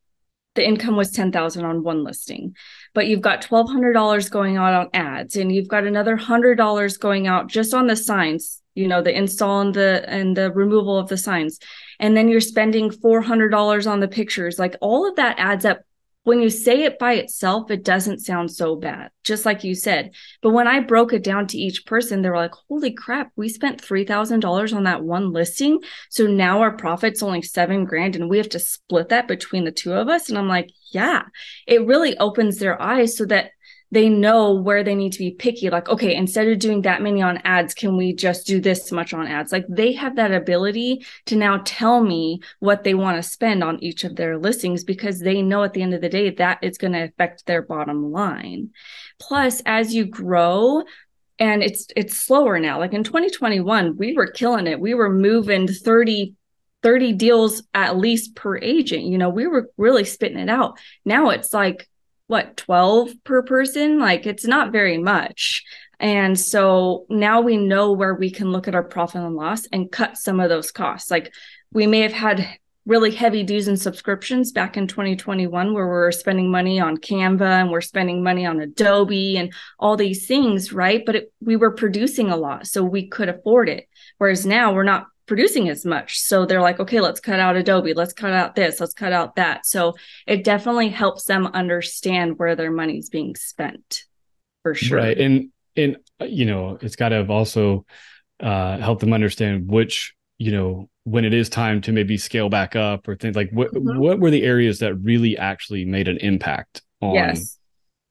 the 0.55 0.67
income 0.67 0.95
was 0.95 1.11
10,000 1.11 1.65
on 1.65 1.83
one 1.83 2.03
listing, 2.03 2.55
but 2.93 3.07
you've 3.07 3.21
got 3.21 3.41
$1,200 3.41 4.29
going 4.29 4.57
out 4.57 4.73
on 4.73 4.89
ads 4.93 5.35
and 5.35 5.51
you've 5.51 5.67
got 5.67 5.85
another 5.85 6.15
$100 6.15 6.99
going 6.99 7.27
out 7.27 7.47
just 7.47 7.73
on 7.73 7.87
the 7.87 7.95
signs, 7.95 8.61
you 8.75 8.87
know, 8.87 9.01
the 9.01 9.15
install 9.15 9.61
and 9.61 9.73
the, 9.73 10.05
and 10.07 10.37
the 10.37 10.51
removal 10.51 10.97
of 10.97 11.09
the 11.09 11.17
signs. 11.17 11.57
And 11.99 12.15
then 12.15 12.27
you're 12.27 12.39
spending 12.39 12.91
$400 12.91 13.89
on 13.89 13.99
the 13.99 14.07
pictures. 14.07 14.59
Like 14.59 14.75
all 14.79 15.09
of 15.09 15.15
that 15.15 15.39
adds 15.39 15.65
up 15.65 15.81
when 16.23 16.39
you 16.39 16.49
say 16.49 16.83
it 16.83 16.99
by 16.99 17.13
itself, 17.13 17.69
it 17.69 17.83
doesn't 17.83 18.19
sound 18.19 18.49
so 18.49 18.75
bad, 18.75 19.11
just 19.23 19.45
like 19.45 19.63
you 19.63 19.75
said. 19.75 20.11
But 20.41 20.51
when 20.51 20.67
I 20.67 20.79
broke 20.79 21.11
it 21.11 21.23
down 21.23 21.47
to 21.47 21.57
each 21.57 21.85
person, 21.85 22.21
they 22.21 22.29
were 22.29 22.37
like, 22.37 22.53
holy 22.69 22.91
crap, 22.93 23.31
we 23.35 23.49
spent 23.49 23.81
$3,000 23.81 24.75
on 24.75 24.83
that 24.83 25.03
one 25.03 25.33
listing. 25.33 25.79
So 26.09 26.25
now 26.25 26.61
our 26.61 26.75
profit's 26.75 27.21
only 27.21 27.41
seven 27.41 27.83
grand 27.83 28.15
and 28.15 28.29
we 28.29 28.37
have 28.37 28.49
to 28.49 28.59
split 28.59 29.09
that 29.09 29.27
between 29.27 29.65
the 29.65 29.71
two 29.71 29.93
of 29.93 30.07
us. 30.07 30.29
And 30.29 30.37
I'm 30.37 30.47
like, 30.47 30.69
yeah, 30.91 31.23
it 31.67 31.85
really 31.85 32.17
opens 32.17 32.57
their 32.57 32.81
eyes 32.81 33.17
so 33.17 33.25
that 33.25 33.51
they 33.93 34.09
know 34.09 34.53
where 34.53 34.83
they 34.83 34.95
need 34.95 35.11
to 35.11 35.19
be 35.19 35.31
picky. 35.31 35.69
Like 35.69 35.87
okay 35.87 36.15
instead 36.15 36.47
of 36.47 36.57
doing 36.57 36.81
that 36.81 37.01
many 37.01 37.21
on 37.21 37.37
ads 37.43 37.75
can 37.75 37.95
we 37.95 38.13
just 38.13 38.47
do 38.47 38.59
this 38.59 38.91
much 38.91 39.13
on 39.13 39.27
ads? 39.27 39.51
Like 39.51 39.65
they 39.69 39.93
have 39.93 40.15
that 40.15 40.33
ability 40.33 41.05
to 41.27 41.35
now 41.35 41.61
tell 41.63 42.03
me 42.03 42.41
what 42.59 42.83
they 42.83 42.95
want 42.95 43.17
to 43.17 43.29
spend 43.29 43.63
on 43.63 43.81
each 43.83 44.03
of 44.03 44.15
their 44.15 44.37
listings 44.39 44.83
because 44.83 45.19
they 45.19 45.43
know 45.43 45.63
at 45.63 45.73
the 45.73 45.83
end 45.83 45.93
of 45.93 46.01
the 46.01 46.09
day 46.09 46.31
that 46.31 46.57
it's 46.63 46.79
going 46.79 46.93
to 46.93 47.03
affect 47.03 47.45
their 47.45 47.61
bottom 47.61 48.11
line. 48.11 48.71
Plus 49.19 49.61
as 49.65 49.93
you 49.93 50.05
grow 50.05 50.83
and 51.37 51.61
it's 51.61 51.87
it's 51.95 52.17
slower 52.17 52.59
now 52.59 52.79
like 52.79 52.93
in 52.93 53.03
2021 53.03 53.95
we 53.97 54.15
were 54.15 54.27
killing 54.27 54.65
it. 54.65 54.79
We 54.79 54.95
were 54.95 55.09
moving 55.11 55.67
30 55.67 56.33
30 56.81 57.13
deals 57.13 57.63
at 57.73 57.95
least 57.95 58.35
per 58.35 58.57
agent 58.57 59.03
you 59.03 59.17
know 59.17 59.29
we 59.29 59.45
were 59.45 59.69
really 59.77 60.03
spitting 60.03 60.39
it 60.39 60.49
out. 60.49 60.79
Now 61.05 61.29
it's 61.29 61.53
like 61.53 61.87
what 62.27 62.57
12 62.57 63.11
per 63.23 63.43
person? 63.43 63.99
Like 63.99 64.25
it's 64.25 64.45
not 64.45 64.71
very 64.71 64.97
much. 64.97 65.63
And 65.99 66.39
so 66.39 67.05
now 67.09 67.41
we 67.41 67.57
know 67.57 67.91
where 67.91 68.15
we 68.15 68.29
can 68.31 68.51
look 68.51 68.67
at 68.67 68.75
our 68.75 68.83
profit 68.83 69.21
and 69.21 69.35
loss 69.35 69.65
and 69.67 69.91
cut 69.91 70.17
some 70.17 70.39
of 70.39 70.49
those 70.49 70.71
costs. 70.71 71.09
Like 71.09 71.33
we 71.71 71.87
may 71.87 72.01
have 72.01 72.13
had 72.13 72.47
really 72.85 73.11
heavy 73.11 73.43
dues 73.43 73.67
and 73.67 73.79
subscriptions 73.79 74.51
back 74.51 74.75
in 74.75 74.87
2021 74.87 75.73
where 75.73 75.87
we're 75.87 76.11
spending 76.11 76.51
money 76.51 76.79
on 76.81 76.97
canva 76.97 77.61
and 77.61 77.71
we're 77.71 77.79
spending 77.79 78.21
money 78.21 78.45
on 78.45 78.59
adobe 78.59 79.37
and 79.37 79.53
all 79.79 79.95
these 79.95 80.27
things 80.27 80.73
right? 80.73 81.05
But 81.05 81.15
it, 81.15 81.33
we 81.39 81.55
were 81.55 81.71
producing 81.71 82.29
a 82.29 82.35
lot 82.35 82.67
so 82.67 82.83
we 82.83 83.07
could 83.07 83.29
afford 83.29 83.69
it. 83.69 83.87
Whereas 84.17 84.45
now 84.45 84.73
we're 84.73 84.83
not 84.83 85.07
producing 85.25 85.69
as 85.69 85.85
much. 85.85 86.19
So 86.19 86.45
they're 86.45 86.61
like, 86.61 86.79
okay, 86.79 86.99
let's 86.99 87.19
cut 87.19 87.39
out 87.39 87.55
Adobe, 87.55 87.93
let's 87.93 88.13
cut 88.13 88.33
out 88.33 88.55
this, 88.55 88.79
let's 88.79 88.93
cut 88.93 89.13
out 89.13 89.35
that. 89.35 89.65
So 89.65 89.93
it 90.27 90.43
definitely 90.43 90.89
helps 90.89 91.25
them 91.25 91.47
understand 91.47 92.37
where 92.37 92.55
their 92.55 92.71
money's 92.71 93.09
being 93.09 93.35
spent 93.35 94.03
for 94.63 94.73
sure. 94.73 94.97
Right. 94.97 95.17
And 95.17 95.49
and 95.75 95.97
uh, 96.21 96.25
you 96.25 96.45
know, 96.45 96.77
it's 96.81 96.95
got 96.95 97.09
to 97.09 97.15
have 97.15 97.29
also 97.29 97.85
uh 98.39 98.77
help 98.77 98.99
them 98.99 99.13
understand 99.13 99.67
which, 99.67 100.13
you 100.37 100.51
know, 100.51 100.89
when 101.03 101.25
it 101.25 101.33
is 101.33 101.49
time 101.49 101.81
to 101.81 101.91
maybe 101.91 102.17
scale 102.17 102.49
back 102.49 102.75
up 102.75 103.07
or 103.07 103.15
things 103.15 103.35
like 103.35 103.49
what 103.51 103.73
mm-hmm. 103.73 103.99
what 103.99 104.19
were 104.19 104.31
the 104.31 104.43
areas 104.43 104.79
that 104.79 104.95
really 104.95 105.37
actually 105.37 105.85
made 105.85 106.07
an 106.07 106.17
impact 106.17 106.81
on 107.01 107.15
yes. 107.15 107.57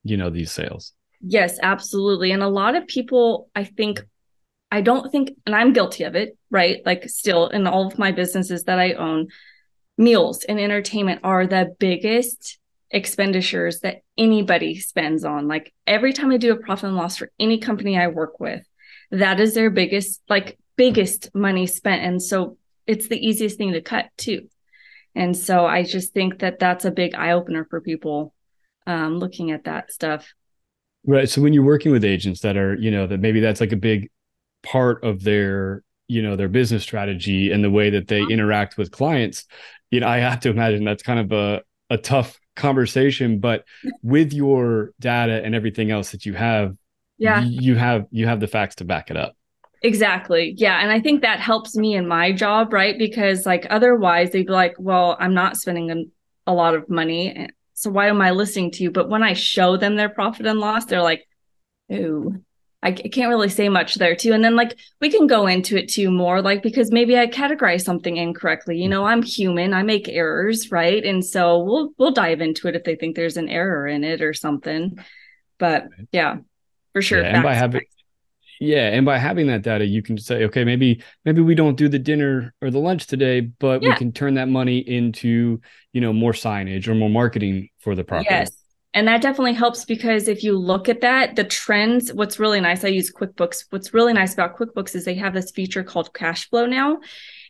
you 0.05 0.17
know 0.17 0.31
these 0.31 0.53
sales. 0.53 0.93
Yes, 1.25 1.59
absolutely. 1.63 2.33
And 2.33 2.43
a 2.43 2.49
lot 2.49 2.75
of 2.75 2.87
people 2.87 3.49
I 3.55 3.65
think 3.65 4.05
I 4.73 4.81
don't 4.81 5.13
think, 5.13 5.37
and 5.45 5.55
I'm 5.55 5.75
guilty 5.75 6.05
of 6.05 6.17
it, 6.17 6.37
right? 6.51 6.81
Like, 6.87 7.09
still 7.11 7.49
in 7.49 7.67
all 7.67 7.87
of 7.87 7.99
my 7.99 8.11
businesses 8.11 8.65
that 8.65 8.79
I 8.79 8.95
own, 8.95 9.29
meals 9.99 10.45
and 10.45 10.59
entertainment 10.59 11.21
are 11.23 11.47
the 11.47 11.77
biggest 11.79 12.59
expenditures 12.91 13.81
that 13.81 14.01
anybody 14.17 14.81
spends 14.81 15.25
on. 15.25 15.47
Like, 15.47 15.75
every 15.87 16.15
time 16.15 16.31
I 16.33 16.39
do 16.39 16.53
a 16.53 16.57
profit 16.57 16.85
and 16.85 16.97
loss 16.97 17.19
for 17.19 17.31
any 17.39 17.59
company 17.59 17.99
I 17.99 18.07
work 18.09 18.41
with, 18.41 18.67
that 19.11 19.41
is 19.41 19.55
their 19.55 19.69
biggest, 19.69 20.23
like, 20.31 20.59
biggest 20.77 21.29
money 21.35 21.67
spent. 21.67 22.03
And 22.03 22.23
so 22.23 22.57
it's 22.87 23.09
the 23.09 23.25
easiest 23.25 23.59
thing 23.59 23.73
to 23.73 23.83
cut 23.83 24.07
too. 24.17 24.49
And 25.15 25.37
so 25.37 25.67
I 25.67 25.83
just 25.83 26.15
think 26.15 26.39
that 26.39 26.59
that's 26.59 26.87
a 26.87 26.91
big 26.91 27.15
eye 27.15 27.33
opener 27.33 27.67
for 27.69 27.83
people 27.83 28.33
um, 28.87 29.19
looking 29.19 29.51
at 29.51 29.65
that 29.65 29.93
stuff. 29.93 30.33
Right. 31.05 31.29
So 31.29 31.43
when 31.43 31.53
you're 31.53 31.63
working 31.63 31.93
with 31.93 32.05
agents 32.07 32.41
that 32.41 32.57
are, 32.57 32.75
you 32.75 32.91
know, 32.91 33.07
that 33.07 33.21
maybe 33.21 33.41
that's 33.41 33.61
like 33.61 33.73
a 33.73 33.77
big 33.77 34.11
part 34.63 35.05
of 35.05 35.23
their, 35.23 35.83
you 36.09 36.23
know, 36.23 36.37
their 36.37 36.49
business 36.49 36.83
strategy 36.83 37.51
and 37.51 37.63
the 37.63 37.71
way 37.71 37.91
that 37.91 38.09
they 38.09 38.21
uh-huh. 38.21 38.31
interact 38.31 38.77
with 38.77 38.91
clients, 38.91 39.45
you 39.91 40.01
know, 40.01 40.09
I 40.09 40.19
have 40.19 40.41
to 40.41 40.51
imagine 40.51 40.85
that's 40.85 41.03
kind 41.03 41.21
of 41.21 41.33
a, 41.33 41.63
a 41.91 41.99
tough 41.99 42.39
conversation. 42.57 43.39
But 43.39 43.65
with 44.03 44.33
your 44.33 44.93
data 45.01 45.43
and 45.45 45.55
everything 45.55 45.91
else 45.91 46.13
that 46.13 46.27
you 46.27 46.35
have, 46.35 46.77
yeah, 47.19 47.43
you 47.43 47.77
have 47.77 48.07
you 48.11 48.27
have 48.27 48.41
the 48.41 48.49
facts 48.49 48.77
to 48.77 48.85
back 48.85 49.11
it 49.11 49.17
up. 49.17 49.37
Exactly. 49.83 50.55
Yeah. 50.57 50.81
And 50.81 50.91
I 50.93 51.01
think 51.01 51.23
that 51.23 51.41
helps 51.41 51.77
me 51.77 51.95
in 51.95 52.07
my 52.07 52.33
job, 52.33 52.73
right? 52.73 52.97
Because 52.97 53.45
like 53.45 53.67
otherwise 53.69 54.31
they'd 54.31 54.47
be 54.47 54.53
like, 54.53 54.75
well, 54.79 55.17
I'm 55.19 55.35
not 55.35 55.57
spending 55.57 55.91
a, 55.91 56.51
a 56.51 56.55
lot 56.55 56.75
of 56.75 56.89
money. 56.89 57.49
So 57.75 57.91
why 57.91 58.07
am 58.07 58.21
I 58.21 58.31
listening 58.31 58.71
to 58.73 58.85
you? 58.85 58.93
But 58.93 59.09
when 59.09 59.25
I 59.25 59.33
show 59.33 59.77
them 59.77 59.97
their 59.97 60.09
profit 60.09 60.47
and 60.47 60.61
loss, 60.61 60.85
they're 60.85 61.03
like, 61.03 61.27
ooh, 61.93 62.43
I 62.85 62.91
can't 62.91 63.29
really 63.29 63.49
say 63.49 63.69
much 63.69 63.95
there 63.95 64.17
too. 64.17 64.33
And 64.33 64.45
then 64.45 64.57
like 64.57 64.77
we 65.01 65.09
can 65.09 65.29
go 65.29 65.47
into 65.47 65.77
it 65.77 65.89
too 65.89 66.11
more, 66.11 66.43
like 66.43 66.63
because 66.63 66.91
maybe 66.91 67.17
I 67.17 67.29
categorize 67.29 67.83
something 67.83 68.17
incorrectly. 68.17 68.77
You 68.79 68.89
mm. 68.89 68.91
know, 68.91 69.05
I'm 69.05 69.23
human, 69.23 69.73
I 69.73 69.83
make 69.85 70.09
errors, 70.09 70.73
right? 70.73 71.05
And 71.05 71.25
so 71.25 71.63
we'll 71.63 71.93
we'll 71.97 72.11
dive 72.11 72.41
into 72.41 72.67
it 72.67 72.75
if 72.75 72.83
they 72.83 72.97
think 72.97 73.15
there's 73.15 73.37
an 73.37 73.49
error 73.49 73.87
in 73.87 74.03
it 74.03 74.21
or 74.21 74.35
something. 74.35 74.99
But 75.59 75.87
yeah, 76.11 76.39
for 76.93 77.03
sure. 77.03 77.23
Yeah, 77.23 77.35
and 77.35 77.43
by 77.45 77.55
having 77.55 77.83
yeah, 78.63 78.89
and 78.89 79.05
by 79.05 79.19
having 79.19 79.49
that 79.49 79.63
data, 79.63 79.85
you 79.85 80.03
can 80.03 80.17
say, 80.19 80.45
okay, 80.45 80.63
maybe 80.63 81.03
maybe 81.25 81.41
we 81.41 81.57
don't 81.57 81.77
do 81.77 81.89
the 81.89 81.99
dinner 81.99 82.55
or 82.63 82.71
the 82.71 82.79
lunch 82.79 83.07
today, 83.09 83.41
but 83.41 83.83
yeah. 83.83 83.89
we 83.89 83.95
can 83.97 84.13
turn 84.13 84.35
that 84.35 84.49
money 84.49 84.79
into 84.79 85.61
you 85.93 86.01
know 86.01 86.13
more 86.13 86.33
signage 86.33 86.87
or 86.87 86.95
more 86.95 87.11
marketing 87.11 87.71
for 87.81 87.95
the 87.95 88.05
property. 88.05 88.29
Yes, 88.31 88.62
and 88.95 89.09
that 89.09 89.23
definitely 89.23 89.55
helps 89.55 89.87
because 89.87 90.29
if 90.29 90.45
you 90.45 90.59
look 90.59 90.89
at 90.89 91.01
that, 91.01 91.35
the 91.35 91.45
trends. 91.45 92.13
What's 92.13 92.39
really 92.39 92.61
nice, 92.61 92.85
I 92.85 92.89
use 92.89 93.11
QuickBooks. 93.11 93.65
What's 93.71 93.95
really 93.95 94.13
nice 94.13 94.35
about 94.35 94.59
QuickBooks 94.59 94.95
is 94.95 95.05
they 95.05 95.15
have 95.15 95.33
this 95.33 95.51
feature 95.51 95.83
called 95.83 96.13
Cash 96.13 96.51
Flow 96.51 96.67
now, 96.67 96.99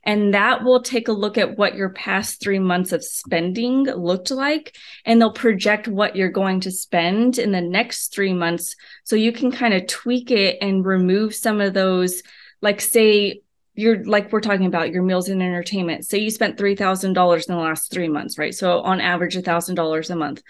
and 0.04 0.34
that 0.34 0.62
will 0.62 0.82
take 0.82 1.08
a 1.08 1.12
look 1.12 1.38
at 1.38 1.58
what 1.58 1.74
your 1.74 1.90
past 1.90 2.40
three 2.40 2.60
months 2.60 2.92
of 2.92 3.04
spending 3.04 3.84
looked 3.84 4.30
like. 4.30 4.76
And 5.04 5.20
they'll 5.20 5.32
project 5.32 5.88
what 5.88 6.14
you're 6.14 6.30
going 6.30 6.60
to 6.60 6.70
spend 6.70 7.38
in 7.38 7.50
the 7.50 7.60
next 7.60 8.14
three 8.14 8.32
months. 8.32 8.76
So 9.02 9.16
you 9.16 9.32
can 9.32 9.50
kind 9.50 9.74
of 9.74 9.88
tweak 9.88 10.30
it 10.30 10.58
and 10.60 10.86
remove 10.86 11.34
some 11.34 11.60
of 11.60 11.74
those, 11.74 12.22
like, 12.60 12.80
say, 12.80 13.42
you're 13.74 14.04
like 14.04 14.30
we're 14.30 14.40
talking 14.40 14.66
about 14.66 14.90
your 14.90 15.02
meals 15.02 15.28
and 15.28 15.42
entertainment. 15.42 16.04
Say 16.06 16.18
you 16.18 16.30
spent 16.30 16.58
$3,000 16.58 17.04
in 17.48 17.54
the 17.54 17.60
last 17.60 17.90
three 17.90 18.08
months, 18.08 18.38
right? 18.38 18.54
So 18.54 18.80
on 18.82 19.00
average, 19.00 19.34
$1,000 19.34 20.10
a 20.10 20.14
month 20.14 20.42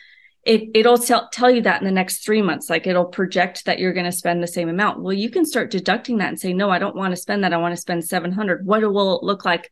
it 0.44 0.70
it'll 0.74 0.98
tell 0.98 1.28
tell 1.28 1.50
you 1.50 1.62
that 1.62 1.80
in 1.80 1.86
the 1.86 1.92
next 1.92 2.24
three 2.24 2.42
months 2.42 2.68
like 2.68 2.86
it'll 2.86 3.04
project 3.04 3.64
that 3.64 3.78
you're 3.78 3.92
going 3.92 4.06
to 4.06 4.12
spend 4.12 4.42
the 4.42 4.48
same 4.48 4.68
amount. 4.68 5.00
Well 5.00 5.12
you 5.12 5.30
can 5.30 5.44
start 5.44 5.70
deducting 5.70 6.18
that 6.18 6.28
and 6.28 6.40
say 6.40 6.52
no 6.52 6.70
i 6.70 6.78
don't 6.78 6.96
want 6.96 7.12
to 7.12 7.20
spend 7.20 7.44
that. 7.44 7.52
I 7.52 7.58
want 7.58 7.74
to 7.74 7.80
spend 7.80 8.04
700 8.04 8.66
what 8.66 8.82
will 8.82 9.18
it 9.18 9.24
look 9.24 9.44
like 9.44 9.70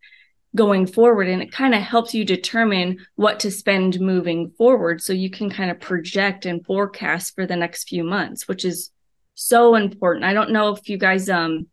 going 0.55 0.87
forward? 0.87 1.29
And 1.29 1.43
it 1.43 1.53
kind 1.53 1.75
of 1.75 1.83
helps 1.83 2.13
you 2.13 2.25
determine 2.25 2.99
what 3.15 3.41
to 3.41 3.51
spend 3.51 4.01
moving 4.01 4.51
forward 4.59 5.01
so 5.01 5.13
you 5.13 5.31
can 5.31 5.49
kind 5.51 5.71
of 5.71 5.81
project 5.81 6.45
and 6.47 6.65
forecast 6.65 7.35
for 7.35 7.47
the 7.47 7.57
next 7.57 7.89
few 7.89 8.05
months 8.05 8.47
which 8.47 8.65
is 8.65 8.91
so 9.35 9.75
important. 9.75 10.25
I 10.25 10.35
don't 10.35 10.51
know 10.51 10.71
if 10.75 10.89
you 10.89 10.99
guys 10.99 11.29
um 11.29 11.67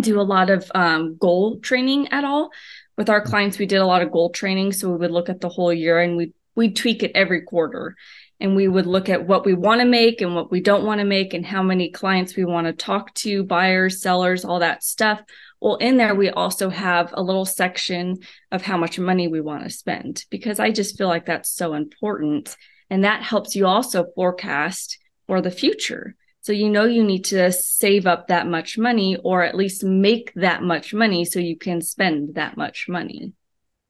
do 0.00 0.20
a 0.20 0.22
lot 0.22 0.48
of 0.50 0.70
um, 0.74 1.16
goal 1.16 1.58
training 1.58 2.08
at 2.08 2.24
all. 2.24 2.50
With 2.96 3.10
our 3.10 3.20
clients 3.20 3.58
we 3.58 3.66
did 3.66 3.76
a 3.76 3.86
lot 3.86 4.02
of 4.02 4.10
goal 4.10 4.30
training 4.30 4.72
so 4.72 4.90
we 4.90 4.96
would 4.96 5.12
look 5.12 5.28
at 5.28 5.40
the 5.40 5.48
whole 5.48 5.72
year 5.72 6.00
and 6.00 6.16
we 6.16 6.32
we'd 6.58 6.74
tweak 6.74 7.04
it 7.04 7.12
every 7.14 7.42
quarter. 7.42 7.94
And 8.40 8.56
we 8.56 8.66
would 8.66 8.86
look 8.86 9.08
at 9.08 9.26
what 9.26 9.46
we 9.46 9.54
want 9.54 9.80
to 9.80 9.86
make 9.86 10.20
and 10.20 10.34
what 10.34 10.50
we 10.50 10.60
don't 10.60 10.84
want 10.84 10.98
to 10.98 11.04
make 11.04 11.32
and 11.32 11.46
how 11.46 11.62
many 11.62 11.90
clients 11.90 12.34
we 12.36 12.44
want 12.44 12.66
to 12.66 12.72
talk 12.72 13.14
to 13.14 13.44
buyers 13.44 14.02
sellers 14.02 14.44
all 14.44 14.58
that 14.58 14.82
stuff. 14.82 15.20
Well 15.60 15.76
in 15.76 15.96
there 15.96 16.14
we 16.14 16.30
also 16.30 16.68
have 16.68 17.10
a 17.14 17.22
little 17.22 17.44
section 17.44 18.18
of 18.50 18.62
how 18.62 18.76
much 18.76 18.98
money 18.98 19.28
we 19.28 19.40
want 19.40 19.64
to 19.64 19.70
spend 19.70 20.24
because 20.30 20.60
i 20.60 20.70
just 20.70 20.98
feel 20.98 21.08
like 21.08 21.26
that's 21.26 21.50
so 21.50 21.74
important. 21.74 22.56
And 22.90 23.04
that 23.04 23.22
helps 23.22 23.54
you 23.54 23.66
also 23.66 24.06
forecast 24.14 24.98
for 25.26 25.40
the 25.40 25.50
future. 25.50 26.16
So 26.40 26.52
you 26.52 26.70
know 26.70 26.86
you 26.86 27.04
need 27.04 27.24
to 27.26 27.52
save 27.52 28.06
up 28.06 28.28
that 28.28 28.46
much 28.46 28.78
money 28.78 29.16
or 29.16 29.42
at 29.42 29.56
least 29.56 29.84
make 29.84 30.32
that 30.34 30.62
much 30.62 30.94
money 30.94 31.24
so 31.24 31.38
you 31.38 31.56
can 31.56 31.82
spend 31.82 32.34
that 32.34 32.56
much 32.56 32.88
money. 32.88 33.32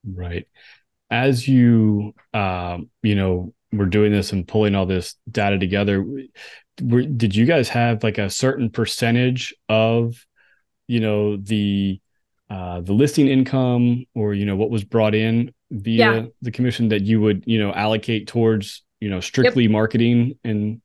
Right 0.04 0.46
as 1.11 1.47
you 1.47 2.15
um, 2.35 2.91
you 3.03 3.15
know 3.15 3.53
were 3.73 3.87
doing 3.87 4.12
this 4.12 4.33
and 4.33 4.49
pulling 4.49 4.75
all 4.75 4.87
this 4.87 5.15
data 5.31 5.59
together 5.59 6.05
were, 6.83 7.03
did 7.03 7.35
you 7.35 7.45
guys 7.45 7.69
have 7.69 8.03
like 8.03 8.19
a 8.19 8.31
certain 8.31 8.71
percentage 8.71 9.55
of 9.69 10.25
you 10.87 11.00
know 11.00 11.37
the 11.37 12.00
uh, 12.50 12.81
the 12.81 12.93
listing 12.93 13.29
income 13.29 14.07
or 14.15 14.33
you 14.35 14.47
know 14.47 14.57
what 14.57 14.71
was 14.71 14.85
brought 14.85 15.15
in 15.15 15.53
via 15.71 15.97
yeah. 15.97 16.27
the 16.41 16.50
commission 16.50 16.88
that 16.88 17.03
you 17.03 17.21
would 17.21 17.45
you 17.47 17.59
know 17.59 17.73
allocate 17.73 18.27
towards 18.27 18.83
you 19.00 19.11
know 19.11 19.21
strictly 19.21 19.65
yep. 19.65 19.73
marketing 19.73 20.38
and 20.45 20.81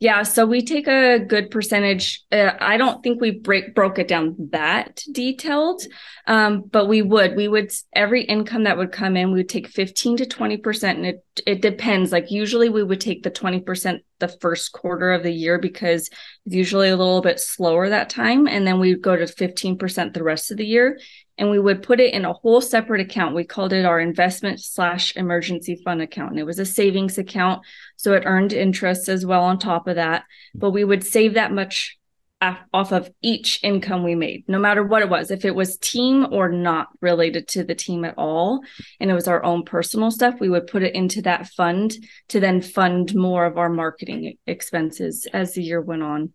yeah, 0.00 0.22
so 0.22 0.46
we 0.46 0.62
take 0.62 0.86
a 0.86 1.18
good 1.18 1.50
percentage. 1.50 2.22
Uh, 2.30 2.52
I 2.60 2.76
don't 2.76 3.02
think 3.02 3.20
we 3.20 3.32
break 3.32 3.74
broke 3.74 3.98
it 3.98 4.06
down 4.06 4.36
that 4.52 5.02
detailed, 5.10 5.82
um, 6.28 6.62
but 6.62 6.86
we 6.86 7.02
would. 7.02 7.34
We 7.34 7.48
would 7.48 7.72
every 7.92 8.22
income 8.22 8.64
that 8.64 8.78
would 8.78 8.92
come 8.92 9.16
in, 9.16 9.32
we 9.32 9.40
would 9.40 9.48
take 9.48 9.66
fifteen 9.66 10.16
to 10.18 10.26
twenty 10.26 10.56
percent, 10.56 10.98
and 10.98 11.06
it 11.08 11.24
it 11.46 11.62
depends. 11.62 12.12
Like 12.12 12.30
usually, 12.30 12.68
we 12.68 12.84
would 12.84 13.00
take 13.00 13.24
the 13.24 13.30
twenty 13.30 13.60
percent 13.60 14.04
the 14.20 14.28
first 14.28 14.70
quarter 14.70 15.10
of 15.10 15.24
the 15.24 15.32
year 15.32 15.58
because 15.58 16.08
it's 16.46 16.54
usually 16.54 16.90
a 16.90 16.96
little 16.96 17.20
bit 17.20 17.40
slower 17.40 17.88
that 17.88 18.08
time, 18.08 18.46
and 18.46 18.64
then 18.64 18.78
we 18.78 18.92
would 18.92 19.02
go 19.02 19.16
to 19.16 19.26
fifteen 19.26 19.76
percent 19.76 20.14
the 20.14 20.22
rest 20.22 20.52
of 20.52 20.58
the 20.58 20.66
year 20.66 20.98
and 21.38 21.50
we 21.50 21.58
would 21.58 21.82
put 21.82 22.00
it 22.00 22.12
in 22.12 22.24
a 22.24 22.32
whole 22.32 22.60
separate 22.60 23.00
account. 23.00 23.34
We 23.34 23.44
called 23.44 23.72
it 23.72 23.84
our 23.84 24.00
investment 24.00 24.60
slash 24.60 25.16
emergency 25.16 25.80
fund 25.84 26.02
account. 26.02 26.32
And 26.32 26.40
it 26.40 26.46
was 26.46 26.58
a 26.58 26.66
savings 26.66 27.16
account. 27.16 27.62
So 27.96 28.12
it 28.14 28.24
earned 28.26 28.52
interest 28.52 29.08
as 29.08 29.24
well 29.24 29.44
on 29.44 29.58
top 29.58 29.86
of 29.86 29.96
that. 29.96 30.24
But 30.54 30.70
we 30.70 30.84
would 30.84 31.04
save 31.04 31.34
that 31.34 31.52
much 31.52 31.98
off 32.40 32.92
of 32.92 33.10
each 33.20 33.58
income 33.64 34.04
we 34.04 34.14
made, 34.14 34.44
no 34.46 34.58
matter 34.58 34.84
what 34.84 35.02
it 35.02 35.08
was, 35.08 35.30
if 35.30 35.44
it 35.44 35.54
was 35.54 35.76
team 35.78 36.26
or 36.30 36.48
not 36.48 36.88
related 37.00 37.48
to 37.48 37.64
the 37.64 37.74
team 37.74 38.04
at 38.04 38.14
all, 38.16 38.60
and 39.00 39.10
it 39.10 39.14
was 39.14 39.26
our 39.26 39.44
own 39.44 39.64
personal 39.64 40.10
stuff, 40.10 40.36
we 40.38 40.48
would 40.48 40.68
put 40.68 40.84
it 40.84 40.94
into 40.94 41.20
that 41.22 41.48
fund 41.48 41.96
to 42.28 42.38
then 42.38 42.62
fund 42.62 43.14
more 43.14 43.44
of 43.44 43.58
our 43.58 43.68
marketing 43.68 44.36
expenses 44.46 45.26
as 45.32 45.54
the 45.54 45.62
year 45.62 45.80
went 45.80 46.02
on. 46.02 46.32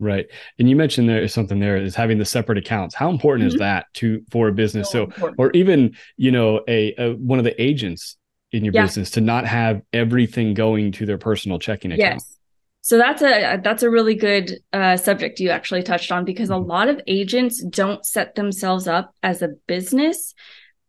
Right. 0.00 0.26
And 0.58 0.68
you 0.68 0.76
mentioned 0.76 1.08
there 1.08 1.22
is 1.22 1.32
something 1.32 1.60
there 1.60 1.76
is 1.76 1.94
having 1.94 2.18
the 2.18 2.24
separate 2.24 2.58
accounts. 2.58 2.94
How 2.94 3.10
important 3.10 3.48
mm-hmm. 3.48 3.54
is 3.54 3.60
that 3.60 3.86
to 3.94 4.22
for 4.30 4.48
a 4.48 4.52
business? 4.52 4.90
So, 4.90 5.08
so 5.18 5.32
or 5.38 5.50
even, 5.52 5.96
you 6.16 6.32
know, 6.32 6.62
a, 6.66 6.94
a, 6.98 7.14
one 7.14 7.38
of 7.38 7.44
the 7.44 7.60
agents 7.62 8.16
in 8.50 8.64
your 8.64 8.74
yeah. 8.74 8.82
business 8.82 9.10
to 9.12 9.20
not 9.20 9.46
have 9.46 9.82
everything 9.92 10.54
going 10.54 10.92
to 10.92 11.06
their 11.06 11.18
personal 11.18 11.58
checking 11.58 11.92
account. 11.92 12.14
Yes. 12.14 12.38
So 12.80 12.98
that's 12.98 13.22
a 13.22 13.60
that's 13.64 13.82
a 13.82 13.88
really 13.88 14.14
good 14.14 14.58
uh, 14.72 14.98
subject 14.98 15.40
you 15.40 15.48
actually 15.48 15.82
touched 15.82 16.12
on 16.12 16.24
because 16.24 16.50
mm-hmm. 16.50 16.64
a 16.64 16.66
lot 16.66 16.88
of 16.88 17.00
agents 17.06 17.62
don't 17.64 18.04
set 18.04 18.34
themselves 18.34 18.86
up 18.86 19.14
as 19.22 19.42
a 19.42 19.48
business 19.66 20.34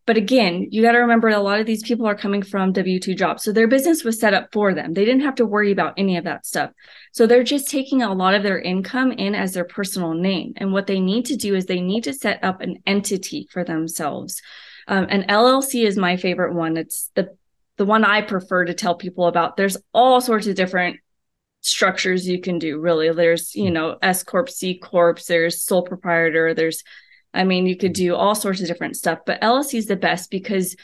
but 0.06 0.16
again, 0.16 0.68
you 0.70 0.82
got 0.82 0.92
to 0.92 0.98
remember 0.98 1.28
a 1.28 1.40
lot 1.40 1.58
of 1.58 1.66
these 1.66 1.82
people 1.82 2.06
are 2.06 2.14
coming 2.14 2.40
from 2.40 2.72
W 2.72 3.00
2 3.00 3.16
jobs. 3.16 3.42
So 3.42 3.52
their 3.52 3.66
business 3.66 4.04
was 4.04 4.20
set 4.20 4.34
up 4.34 4.52
for 4.52 4.72
them. 4.72 4.94
They 4.94 5.04
didn't 5.04 5.22
have 5.22 5.34
to 5.36 5.44
worry 5.44 5.72
about 5.72 5.94
any 5.96 6.16
of 6.16 6.24
that 6.24 6.46
stuff. 6.46 6.70
So 7.16 7.26
they're 7.26 7.42
just 7.42 7.70
taking 7.70 8.02
a 8.02 8.12
lot 8.12 8.34
of 8.34 8.42
their 8.42 8.60
income 8.60 9.10
in 9.10 9.34
as 9.34 9.54
their 9.54 9.64
personal 9.64 10.12
name. 10.12 10.52
And 10.56 10.70
what 10.70 10.86
they 10.86 11.00
need 11.00 11.24
to 11.26 11.36
do 11.36 11.54
is 11.54 11.64
they 11.64 11.80
need 11.80 12.04
to 12.04 12.12
set 12.12 12.44
up 12.44 12.60
an 12.60 12.82
entity 12.86 13.48
for 13.50 13.64
themselves. 13.64 14.42
Um, 14.86 15.06
an 15.08 15.22
LLC 15.22 15.86
is 15.86 15.96
my 15.96 16.18
favorite 16.18 16.52
one. 16.52 16.76
It's 16.76 17.10
the 17.14 17.34
the 17.78 17.86
one 17.86 18.04
I 18.04 18.20
prefer 18.20 18.66
to 18.66 18.74
tell 18.74 18.96
people 18.96 19.28
about. 19.28 19.56
There's 19.56 19.78
all 19.94 20.20
sorts 20.20 20.46
of 20.46 20.56
different 20.56 21.00
structures 21.62 22.28
you 22.28 22.40
can 22.40 22.60
do 22.60 22.78
really 22.78 23.10
there's 23.12 23.52
you 23.56 23.72
know 23.72 23.98
s 24.00 24.22
corp 24.22 24.48
c 24.48 24.78
corp 24.78 25.18
there's 25.22 25.62
sole 25.62 25.82
proprietor 25.82 26.54
there's 26.54 26.84
I 27.36 27.44
mean, 27.44 27.66
you 27.66 27.76
could 27.76 27.92
do 27.92 28.14
all 28.14 28.34
sorts 28.34 28.62
of 28.62 28.66
different 28.66 28.96
stuff, 28.96 29.20
but 29.26 29.40
LLC 29.42 29.74
is 29.74 29.86
the 29.86 29.96
best 29.96 30.30
because 30.30 30.74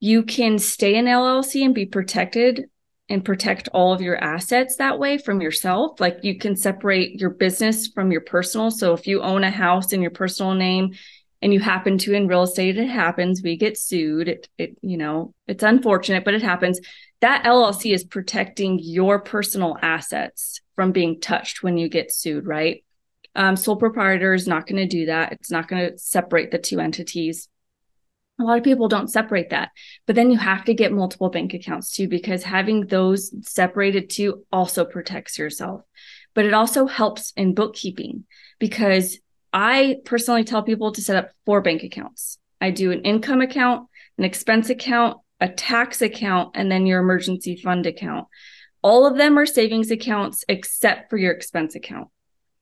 you 0.00 0.22
can 0.22 0.58
stay 0.58 0.96
in 0.96 1.06
LLC 1.06 1.64
and 1.64 1.74
be 1.74 1.86
protected 1.86 2.68
and 3.08 3.24
protect 3.24 3.68
all 3.72 3.92
of 3.92 4.02
your 4.02 4.16
assets 4.22 4.76
that 4.76 4.98
way 4.98 5.18
from 5.18 5.40
yourself. 5.40 6.00
Like 6.00 6.18
you 6.22 6.38
can 6.38 6.56
separate 6.56 7.20
your 7.20 7.30
business 7.30 7.86
from 7.86 8.12
your 8.12 8.20
personal. 8.20 8.70
So 8.70 8.92
if 8.92 9.06
you 9.06 9.22
own 9.22 9.44
a 9.44 9.50
house 9.50 9.92
in 9.92 10.02
your 10.02 10.10
personal 10.10 10.54
name 10.54 10.94
and 11.40 11.52
you 11.52 11.60
happen 11.60 11.96
to 11.98 12.12
in 12.12 12.26
real 12.26 12.42
estate, 12.42 12.76
it 12.76 12.88
happens. 12.88 13.42
We 13.42 13.56
get 13.56 13.78
sued. 13.78 14.28
It, 14.28 14.48
it 14.58 14.76
you 14.82 14.98
know, 14.98 15.32
it's 15.46 15.62
unfortunate, 15.62 16.24
but 16.24 16.34
it 16.34 16.42
happens. 16.42 16.80
That 17.20 17.44
LLC 17.44 17.94
is 17.94 18.04
protecting 18.04 18.78
your 18.80 19.20
personal 19.20 19.76
assets 19.80 20.60
from 20.76 20.92
being 20.92 21.20
touched 21.20 21.62
when 21.62 21.78
you 21.78 21.88
get 21.88 22.12
sued, 22.12 22.46
right? 22.46 22.84
Um, 23.34 23.56
sole 23.56 23.76
proprietor 23.76 24.34
is 24.34 24.46
not 24.48 24.66
going 24.66 24.76
to 24.76 24.86
do 24.86 25.06
that. 25.06 25.32
It's 25.32 25.50
not 25.50 25.68
going 25.68 25.90
to 25.90 25.98
separate 25.98 26.50
the 26.50 26.58
two 26.58 26.80
entities. 26.80 27.48
A 28.40 28.44
lot 28.44 28.58
of 28.58 28.64
people 28.64 28.88
don't 28.88 29.10
separate 29.10 29.50
that, 29.50 29.70
but 30.06 30.14
then 30.14 30.30
you 30.30 30.38
have 30.38 30.64
to 30.66 30.74
get 30.74 30.92
multiple 30.92 31.28
bank 31.28 31.54
accounts 31.54 31.90
too, 31.90 32.06
because 32.06 32.44
having 32.44 32.86
those 32.86 33.32
separated 33.46 34.10
too 34.10 34.44
also 34.52 34.84
protects 34.84 35.38
yourself. 35.38 35.82
But 36.34 36.44
it 36.44 36.54
also 36.54 36.86
helps 36.86 37.32
in 37.36 37.54
bookkeeping 37.54 38.24
because 38.60 39.18
I 39.52 39.96
personally 40.04 40.44
tell 40.44 40.62
people 40.62 40.92
to 40.92 41.02
set 41.02 41.16
up 41.16 41.30
four 41.46 41.62
bank 41.62 41.82
accounts. 41.82 42.38
I 42.60 42.70
do 42.70 42.92
an 42.92 43.02
income 43.02 43.40
account, 43.40 43.88
an 44.18 44.24
expense 44.24 44.70
account, 44.70 45.18
a 45.40 45.48
tax 45.48 46.02
account, 46.02 46.50
and 46.54 46.70
then 46.70 46.86
your 46.86 47.00
emergency 47.00 47.56
fund 47.56 47.86
account. 47.86 48.28
All 48.82 49.06
of 49.06 49.16
them 49.16 49.38
are 49.38 49.46
savings 49.46 49.90
accounts 49.90 50.44
except 50.48 51.10
for 51.10 51.16
your 51.16 51.32
expense 51.32 51.74
account. 51.74 52.08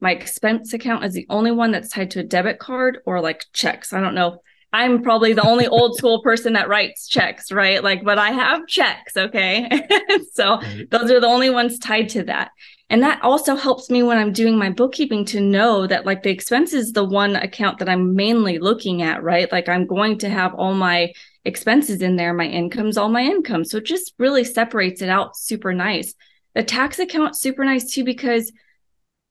My 0.00 0.12
expense 0.12 0.72
account 0.72 1.04
is 1.04 1.12
the 1.12 1.26
only 1.28 1.50
one 1.50 1.70
that's 1.70 1.90
tied 1.90 2.12
to 2.12 2.20
a 2.20 2.24
debit 2.24 2.58
card 2.58 2.98
or 3.04 3.20
like 3.20 3.44
checks. 3.52 3.92
I 3.92 4.00
don't 4.00 4.14
know. 4.14 4.42
I'm 4.76 5.02
probably 5.02 5.32
the 5.32 5.46
only 5.46 5.66
old 5.66 5.96
school 5.96 6.20
person 6.20 6.52
that 6.52 6.68
writes 6.68 7.08
checks, 7.08 7.50
right? 7.50 7.82
Like, 7.82 8.04
but 8.04 8.18
I 8.18 8.30
have 8.30 8.66
checks. 8.66 9.16
Okay. 9.16 9.70
so 10.34 10.60
those 10.90 11.10
are 11.10 11.18
the 11.18 11.26
only 11.26 11.48
ones 11.48 11.78
tied 11.78 12.10
to 12.10 12.24
that. 12.24 12.50
And 12.90 13.02
that 13.02 13.22
also 13.22 13.56
helps 13.56 13.88
me 13.88 14.02
when 14.02 14.18
I'm 14.18 14.34
doing 14.34 14.58
my 14.58 14.68
bookkeeping 14.68 15.24
to 15.26 15.40
know 15.40 15.86
that 15.86 16.04
like 16.04 16.22
the 16.22 16.30
expense 16.30 16.74
is 16.74 16.92
the 16.92 17.04
one 17.04 17.36
account 17.36 17.78
that 17.78 17.88
I'm 17.88 18.14
mainly 18.14 18.58
looking 18.58 19.00
at, 19.00 19.22
right? 19.22 19.50
Like 19.50 19.66
I'm 19.66 19.86
going 19.86 20.18
to 20.18 20.28
have 20.28 20.54
all 20.54 20.74
my 20.74 21.10
expenses 21.46 22.02
in 22.02 22.16
there, 22.16 22.34
my 22.34 22.46
income's 22.46 22.98
all 22.98 23.08
my 23.08 23.22
income. 23.22 23.64
So 23.64 23.78
it 23.78 23.86
just 23.86 24.12
really 24.18 24.44
separates 24.44 25.00
it 25.00 25.08
out 25.08 25.38
super 25.38 25.72
nice. 25.72 26.14
The 26.54 26.62
tax 26.62 26.98
account 26.98 27.34
super 27.34 27.64
nice 27.64 27.90
too 27.90 28.04
because 28.04 28.52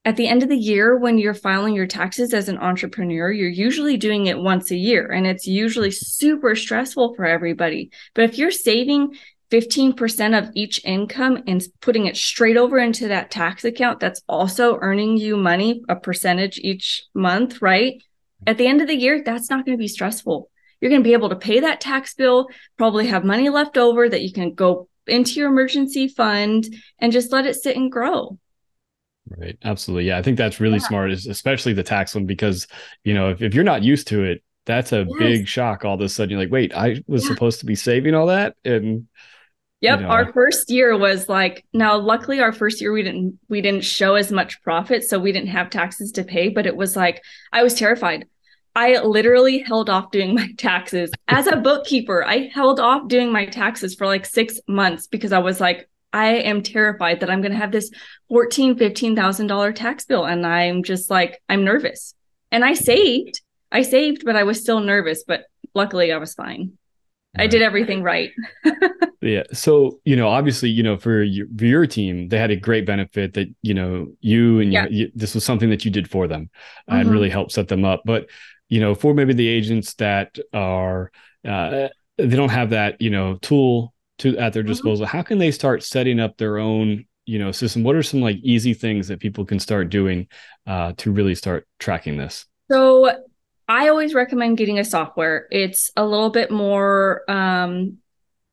at 0.05 0.15
the 0.15 0.27
end 0.27 0.43
of 0.43 0.49
the 0.49 0.57
year 0.57 0.97
when 0.97 1.17
you're 1.17 1.33
filing 1.33 1.73
your 1.73 1.87
taxes 1.87 2.33
as 2.33 2.47
an 2.47 2.57
entrepreneur 2.59 3.31
you're 3.31 3.49
usually 3.49 3.97
doing 3.97 4.27
it 4.27 4.37
once 4.37 4.71
a 4.71 4.77
year 4.77 5.11
and 5.11 5.27
it's 5.27 5.47
usually 5.47 5.89
mm-hmm. 5.89 6.05
super 6.05 6.55
stressful 6.55 7.13
for 7.15 7.25
everybody 7.25 7.91
but 8.13 8.23
if 8.23 8.37
you're 8.37 8.51
saving 8.51 9.13
15% 9.51 10.37
of 10.37 10.49
each 10.55 10.83
income 10.83 11.43
and 11.47 11.63
putting 11.79 12.07
it 12.07 12.17
straight 12.17 12.57
over 12.57 12.77
into 12.77 13.07
that 13.07 13.31
tax 13.31 13.63
account 13.63 13.99
that's 13.99 14.21
also 14.27 14.77
earning 14.81 15.17
you 15.17 15.37
money, 15.37 15.83
a 15.87 15.95
percentage 15.95 16.57
each 16.57 17.03
month, 17.13 17.61
right? 17.61 18.01
At 18.47 18.57
the 18.57 18.67
end 18.67 18.81
of 18.81 18.87
the 18.87 18.95
year, 18.95 19.21
that's 19.23 19.49
not 19.49 19.65
going 19.65 19.77
to 19.77 19.81
be 19.81 19.87
stressful. 19.87 20.49
You're 20.81 20.89
going 20.89 21.03
to 21.03 21.07
be 21.07 21.13
able 21.13 21.29
to 21.29 21.35
pay 21.35 21.61
that 21.61 21.79
tax 21.79 22.15
bill, 22.15 22.47
probably 22.77 23.07
have 23.07 23.23
money 23.23 23.49
left 23.49 23.77
over 23.77 24.09
that 24.09 24.23
you 24.23 24.33
can 24.33 24.53
go 24.53 24.89
into 25.07 25.39
your 25.39 25.49
emergency 25.49 26.07
fund 26.07 26.75
and 26.99 27.11
just 27.11 27.31
let 27.31 27.45
it 27.45 27.55
sit 27.55 27.77
and 27.77 27.91
grow. 27.91 28.37
Right. 29.27 29.57
Absolutely. 29.63 30.07
Yeah. 30.07 30.17
I 30.17 30.21
think 30.21 30.37
that's 30.37 30.59
really 30.59 30.77
yeah. 30.77 30.87
smart, 30.87 31.11
especially 31.11 31.73
the 31.73 31.83
tax 31.83 32.13
one, 32.13 32.25
because, 32.25 32.67
you 33.03 33.13
know, 33.13 33.29
if, 33.29 33.41
if 33.41 33.53
you're 33.53 33.63
not 33.63 33.83
used 33.83 34.07
to 34.07 34.23
it, 34.23 34.43
that's 34.65 34.91
a 34.91 35.05
yes. 35.07 35.17
big 35.17 35.47
shock. 35.47 35.85
All 35.85 35.95
of 35.95 36.01
a 36.01 36.09
sudden, 36.09 36.31
you're 36.31 36.39
like, 36.39 36.51
wait, 36.51 36.73
I 36.75 37.01
was 37.07 37.23
yeah. 37.23 37.29
supposed 37.29 37.59
to 37.59 37.65
be 37.65 37.75
saving 37.75 38.13
all 38.13 38.27
that. 38.27 38.55
And 38.63 39.07
Yep, 39.81 39.99
you 39.99 40.05
know. 40.05 40.11
our 40.11 40.33
first 40.33 40.71
year 40.71 40.97
was 40.97 41.29
like 41.29 41.65
now 41.73 41.97
luckily 41.97 42.39
our 42.39 42.53
first 42.53 42.81
year 42.81 42.91
we 42.91 43.03
didn't 43.03 43.37
we 43.49 43.61
didn't 43.61 43.83
show 43.83 44.15
as 44.15 44.31
much 44.31 44.61
profit 44.63 45.03
so 45.03 45.19
we 45.19 45.31
didn't 45.31 45.49
have 45.49 45.69
taxes 45.69 46.11
to 46.13 46.23
pay 46.23 46.49
but 46.49 46.65
it 46.65 46.75
was 46.75 46.95
like 46.95 47.21
I 47.51 47.61
was 47.61 47.75
terrified. 47.75 48.25
I 48.73 48.99
literally 48.99 49.59
held 49.59 49.89
off 49.89 50.11
doing 50.11 50.33
my 50.35 50.49
taxes 50.57 51.11
as 51.27 51.47
a 51.47 51.57
bookkeeper. 51.57 52.25
I 52.25 52.49
held 52.53 52.79
off 52.79 53.07
doing 53.07 53.31
my 53.31 53.45
taxes 53.45 53.95
for 53.95 54.07
like 54.07 54.25
6 54.25 54.59
months 54.67 55.07
because 55.07 55.31
I 55.31 55.39
was 55.39 55.59
like 55.59 55.87
I 56.15 56.27
am 56.27 56.63
terrified 56.63 57.19
that 57.19 57.29
I'm 57.29 57.41
going 57.41 57.51
to 57.51 57.57
have 57.57 57.73
this 57.73 57.91
14 58.29 58.75
$15,000 58.79 59.75
tax 59.75 60.05
bill 60.05 60.25
and 60.25 60.47
I'm 60.47 60.81
just 60.81 61.09
like 61.09 61.41
I'm 61.49 61.65
nervous. 61.65 62.15
And 62.51 62.63
I 62.63 62.73
saved. 62.73 63.41
I 63.69 63.81
saved 63.81 64.23
but 64.23 64.37
I 64.37 64.43
was 64.43 64.61
still 64.61 64.79
nervous 64.79 65.25
but 65.27 65.43
luckily 65.73 66.13
I 66.13 66.17
was 66.17 66.33
fine. 66.33 66.77
I 67.37 67.47
did 67.47 67.61
everything 67.61 68.01
right. 68.01 68.31
yeah. 69.21 69.43
So, 69.51 69.99
you 70.05 70.15
know, 70.15 70.29
obviously, 70.29 70.69
you 70.69 70.83
know, 70.83 70.95
for 70.95 71.21
your, 71.21 71.47
for 71.57 71.65
your 71.65 71.85
team, 71.85 72.29
they 72.29 72.37
had 72.37 72.49
a 72.49 72.55
great 72.55 72.85
benefit 72.85 73.33
that, 73.33 73.53
you 73.61 73.73
know, 73.73 74.07
you 74.21 74.61
and 74.61 74.71
yeah. 74.71 74.87
you, 74.89 75.11
this 75.13 75.35
was 75.35 75.43
something 75.43 75.69
that 75.69 75.83
you 75.83 75.91
did 75.91 76.09
for 76.09 76.29
them 76.29 76.49
mm-hmm. 76.89 77.01
and 77.01 77.11
really 77.11 77.29
helped 77.29 77.51
set 77.51 77.67
them 77.67 77.83
up. 77.83 78.03
But, 78.05 78.29
you 78.69 78.79
know, 78.79 78.95
for 78.95 79.13
maybe 79.13 79.33
the 79.33 79.49
agents 79.49 79.95
that 79.95 80.37
are, 80.53 81.11
uh, 81.45 81.89
they 82.17 82.37
don't 82.37 82.47
have 82.47 82.69
that, 82.69 83.01
you 83.01 83.09
know, 83.09 83.35
tool 83.41 83.93
to 84.19 84.37
at 84.37 84.53
their 84.53 84.63
mm-hmm. 84.63 84.71
disposal, 84.71 85.05
mm-hmm. 85.05 85.17
how 85.17 85.23
can 85.23 85.37
they 85.37 85.51
start 85.51 85.83
setting 85.83 86.19
up 86.19 86.37
their 86.37 86.57
own, 86.57 87.05
you 87.25 87.39
know, 87.39 87.51
system? 87.51 87.83
What 87.83 87.95
are 87.95 88.03
some 88.03 88.21
like 88.21 88.37
easy 88.37 88.73
things 88.73 89.07
that 89.07 89.19
people 89.19 89.45
can 89.45 89.59
start 89.59 89.89
doing 89.89 90.27
uh, 90.67 90.93
to 90.97 91.11
really 91.11 91.35
start 91.35 91.67
tracking 91.79 92.17
this? 92.17 92.45
So 92.71 93.11
I 93.67 93.89
always 93.89 94.13
recommend 94.13 94.57
getting 94.57 94.79
a 94.79 94.85
software. 94.85 95.47
It's 95.51 95.91
a 95.95 96.05
little 96.05 96.29
bit 96.29 96.51
more 96.51 97.29
um, 97.29 97.97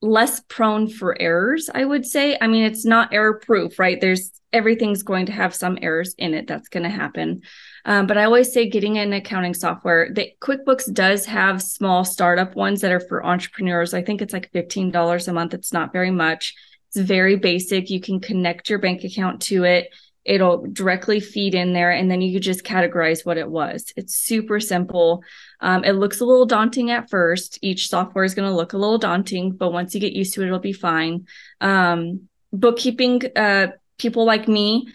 less 0.00 0.40
prone 0.40 0.88
for 0.88 1.20
errors, 1.20 1.70
I 1.72 1.84
would 1.84 2.06
say. 2.06 2.36
I 2.40 2.46
mean, 2.46 2.64
it's 2.64 2.84
not 2.84 3.12
error 3.12 3.34
proof, 3.34 3.78
right? 3.78 4.00
There's 4.00 4.32
everything's 4.52 5.02
going 5.02 5.26
to 5.26 5.32
have 5.32 5.54
some 5.54 5.78
errors 5.80 6.14
in 6.18 6.34
it. 6.34 6.46
That's 6.46 6.68
going 6.68 6.82
to 6.82 6.88
happen. 6.88 7.42
Um, 7.84 8.06
but 8.06 8.18
I 8.18 8.24
always 8.24 8.52
say 8.52 8.68
getting 8.68 8.98
an 8.98 9.12
accounting 9.12 9.54
software. 9.54 10.10
The 10.12 10.32
QuickBooks 10.40 10.92
does 10.92 11.26
have 11.26 11.62
small 11.62 12.04
startup 12.04 12.54
ones 12.54 12.80
that 12.80 12.92
are 12.92 13.00
for 13.00 13.24
entrepreneurs. 13.24 13.94
I 13.94 14.02
think 14.02 14.22
it's 14.22 14.32
like 14.32 14.52
$15 14.52 15.28
a 15.28 15.32
month. 15.32 15.54
It's 15.54 15.72
not 15.72 15.92
very 15.92 16.10
much. 16.10 16.54
It's 16.88 17.06
very 17.06 17.36
basic. 17.36 17.90
You 17.90 18.00
can 18.00 18.20
connect 18.20 18.70
your 18.70 18.78
bank 18.78 19.04
account 19.04 19.42
to 19.42 19.64
it 19.64 19.88
it'll 20.24 20.66
directly 20.72 21.18
feed 21.18 21.54
in 21.54 21.72
there 21.72 21.90
and 21.90 22.10
then 22.10 22.20
you 22.20 22.38
just 22.38 22.64
categorize 22.64 23.26
what 23.26 23.36
it 23.36 23.48
was 23.48 23.92
it's 23.96 24.14
super 24.14 24.60
simple 24.60 25.22
um, 25.60 25.84
it 25.84 25.92
looks 25.92 26.20
a 26.20 26.24
little 26.24 26.46
daunting 26.46 26.90
at 26.90 27.10
first 27.10 27.58
each 27.60 27.88
software 27.88 28.24
is 28.24 28.34
going 28.34 28.48
to 28.48 28.54
look 28.54 28.72
a 28.72 28.78
little 28.78 28.98
daunting 28.98 29.52
but 29.52 29.72
once 29.72 29.94
you 29.94 30.00
get 30.00 30.12
used 30.12 30.34
to 30.34 30.42
it 30.42 30.46
it'll 30.46 30.58
be 30.58 30.72
fine 30.72 31.26
um, 31.60 32.28
bookkeeping 32.52 33.20
uh, 33.34 33.68
people 33.98 34.24
like 34.24 34.46
me 34.46 34.86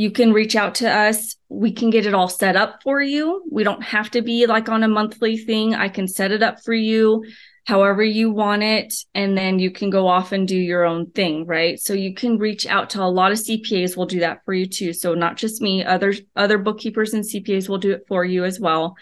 you 0.00 0.10
can 0.10 0.32
reach 0.32 0.56
out 0.56 0.76
to 0.76 0.90
us. 0.90 1.36
We 1.50 1.72
can 1.72 1.90
get 1.90 2.06
it 2.06 2.14
all 2.14 2.30
set 2.30 2.56
up 2.56 2.82
for 2.82 3.02
you. 3.02 3.44
We 3.52 3.64
don't 3.64 3.82
have 3.82 4.10
to 4.12 4.22
be 4.22 4.46
like 4.46 4.70
on 4.70 4.82
a 4.82 4.88
monthly 4.88 5.36
thing. 5.36 5.74
I 5.74 5.90
can 5.90 6.08
set 6.08 6.32
it 6.32 6.42
up 6.42 6.64
for 6.64 6.72
you 6.72 7.26
however 7.66 8.02
you 8.02 8.30
want 8.30 8.62
it 8.62 8.94
and 9.14 9.36
then 9.36 9.58
you 9.58 9.70
can 9.70 9.90
go 9.90 10.08
off 10.08 10.32
and 10.32 10.48
do 10.48 10.56
your 10.56 10.86
own 10.86 11.10
thing 11.10 11.44
right? 11.44 11.78
So 11.78 11.92
you 11.92 12.14
can 12.14 12.38
reach 12.38 12.66
out 12.66 12.88
to 12.90 13.02
a 13.02 13.04
lot 13.04 13.30
of 13.30 13.36
cpas 13.36 13.94
will 13.94 14.06
do 14.06 14.20
that 14.20 14.42
for 14.46 14.54
you 14.54 14.64
too. 14.64 14.94
So 14.94 15.12
not 15.12 15.36
just 15.36 15.60
me 15.60 15.84
other 15.84 16.14
other 16.34 16.56
bookkeepers 16.56 17.12
and 17.12 17.22
cpas 17.22 17.68
will 17.68 17.76
do 17.76 17.92
it 17.92 18.06
for 18.08 18.24
you 18.24 18.46
as 18.46 18.58
well. 18.58 18.96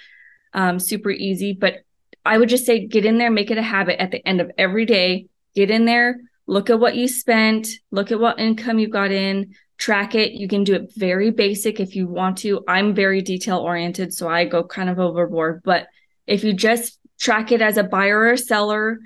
Um, 0.52 0.80
super 0.80 1.12
easy. 1.12 1.52
But 1.52 1.84
i 2.26 2.37
would 2.37 2.48
just 2.48 2.66
say 2.66 2.88
get 2.88 3.04
in 3.04 3.18
there 3.18 3.30
make 3.30 3.52
it 3.52 3.56
a 3.56 3.62
habit 3.62 4.02
at 4.02 4.11
the 4.11 4.26
end 4.26 4.40
of 4.40 4.50
every 4.58 4.84
day. 4.84 5.28
Get 5.54 5.70
in 5.70 5.84
there 5.84 6.18
look 6.48 6.70
at 6.70 6.80
what 6.80 6.96
you 6.96 7.06
spent 7.06 7.68
look 7.92 8.11
at 8.11 8.18
what 8.18 8.40
income 8.40 8.80
you 8.80 8.88
got 8.88 9.12
in 9.12 9.54
track 9.78 10.14
it 10.14 10.32
you 10.32 10.48
can 10.48 10.64
do 10.64 10.74
it 10.74 10.92
very 10.96 11.30
basic 11.30 11.80
if 11.80 11.94
you 11.94 12.06
want 12.06 12.36
to 12.36 12.62
i'm 12.68 12.94
very 12.94 13.22
detail 13.22 13.58
oriented 13.58 14.12
so 14.12 14.28
i 14.28 14.44
go 14.44 14.62
kind 14.62 14.90
of 14.90 14.98
overboard 14.98 15.62
but 15.64 15.86
if 16.26 16.44
you 16.44 16.52
just 16.52 16.98
track 17.18 17.52
it 17.52 17.62
as 17.62 17.76
a 17.76 17.84
buyer 17.84 18.20
or 18.28 18.36
seller 18.36 18.98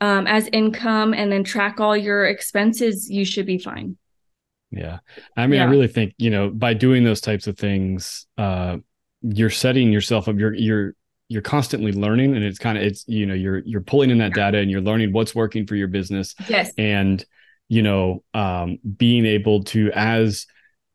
um, 0.00 0.26
as 0.26 0.48
income 0.52 1.12
and 1.12 1.30
then 1.30 1.44
track 1.44 1.80
all 1.80 1.96
your 1.96 2.24
expenses, 2.24 3.10
you 3.10 3.24
should 3.24 3.46
be 3.46 3.58
fine. 3.58 3.96
Yeah. 4.70 4.98
I 5.36 5.46
mean, 5.46 5.58
yeah. 5.58 5.66
I 5.66 5.70
really 5.70 5.88
think, 5.88 6.14
you 6.18 6.30
know, 6.30 6.50
by 6.50 6.74
doing 6.74 7.04
those 7.04 7.20
types 7.20 7.46
of 7.46 7.58
things, 7.58 8.26
uh, 8.36 8.78
you're 9.22 9.50
setting 9.50 9.90
yourself 9.90 10.28
up, 10.28 10.36
you're, 10.36 10.54
you're, 10.54 10.94
you're 11.28 11.42
constantly 11.42 11.92
learning 11.92 12.36
and 12.36 12.44
it's 12.44 12.58
kind 12.58 12.78
of, 12.78 12.84
it's, 12.84 13.06
you 13.08 13.26
know, 13.26 13.34
you're, 13.34 13.58
you're 13.58 13.80
pulling 13.80 14.10
in 14.10 14.18
that 14.18 14.34
data 14.34 14.58
and 14.58 14.70
you're 14.70 14.80
learning 14.80 15.12
what's 15.12 15.34
working 15.34 15.66
for 15.66 15.74
your 15.74 15.88
business. 15.88 16.34
Yes. 16.48 16.72
And, 16.78 17.24
you 17.68 17.82
know, 17.82 18.22
um, 18.34 18.78
being 18.96 19.26
able 19.26 19.64
to, 19.64 19.90
as, 19.94 20.46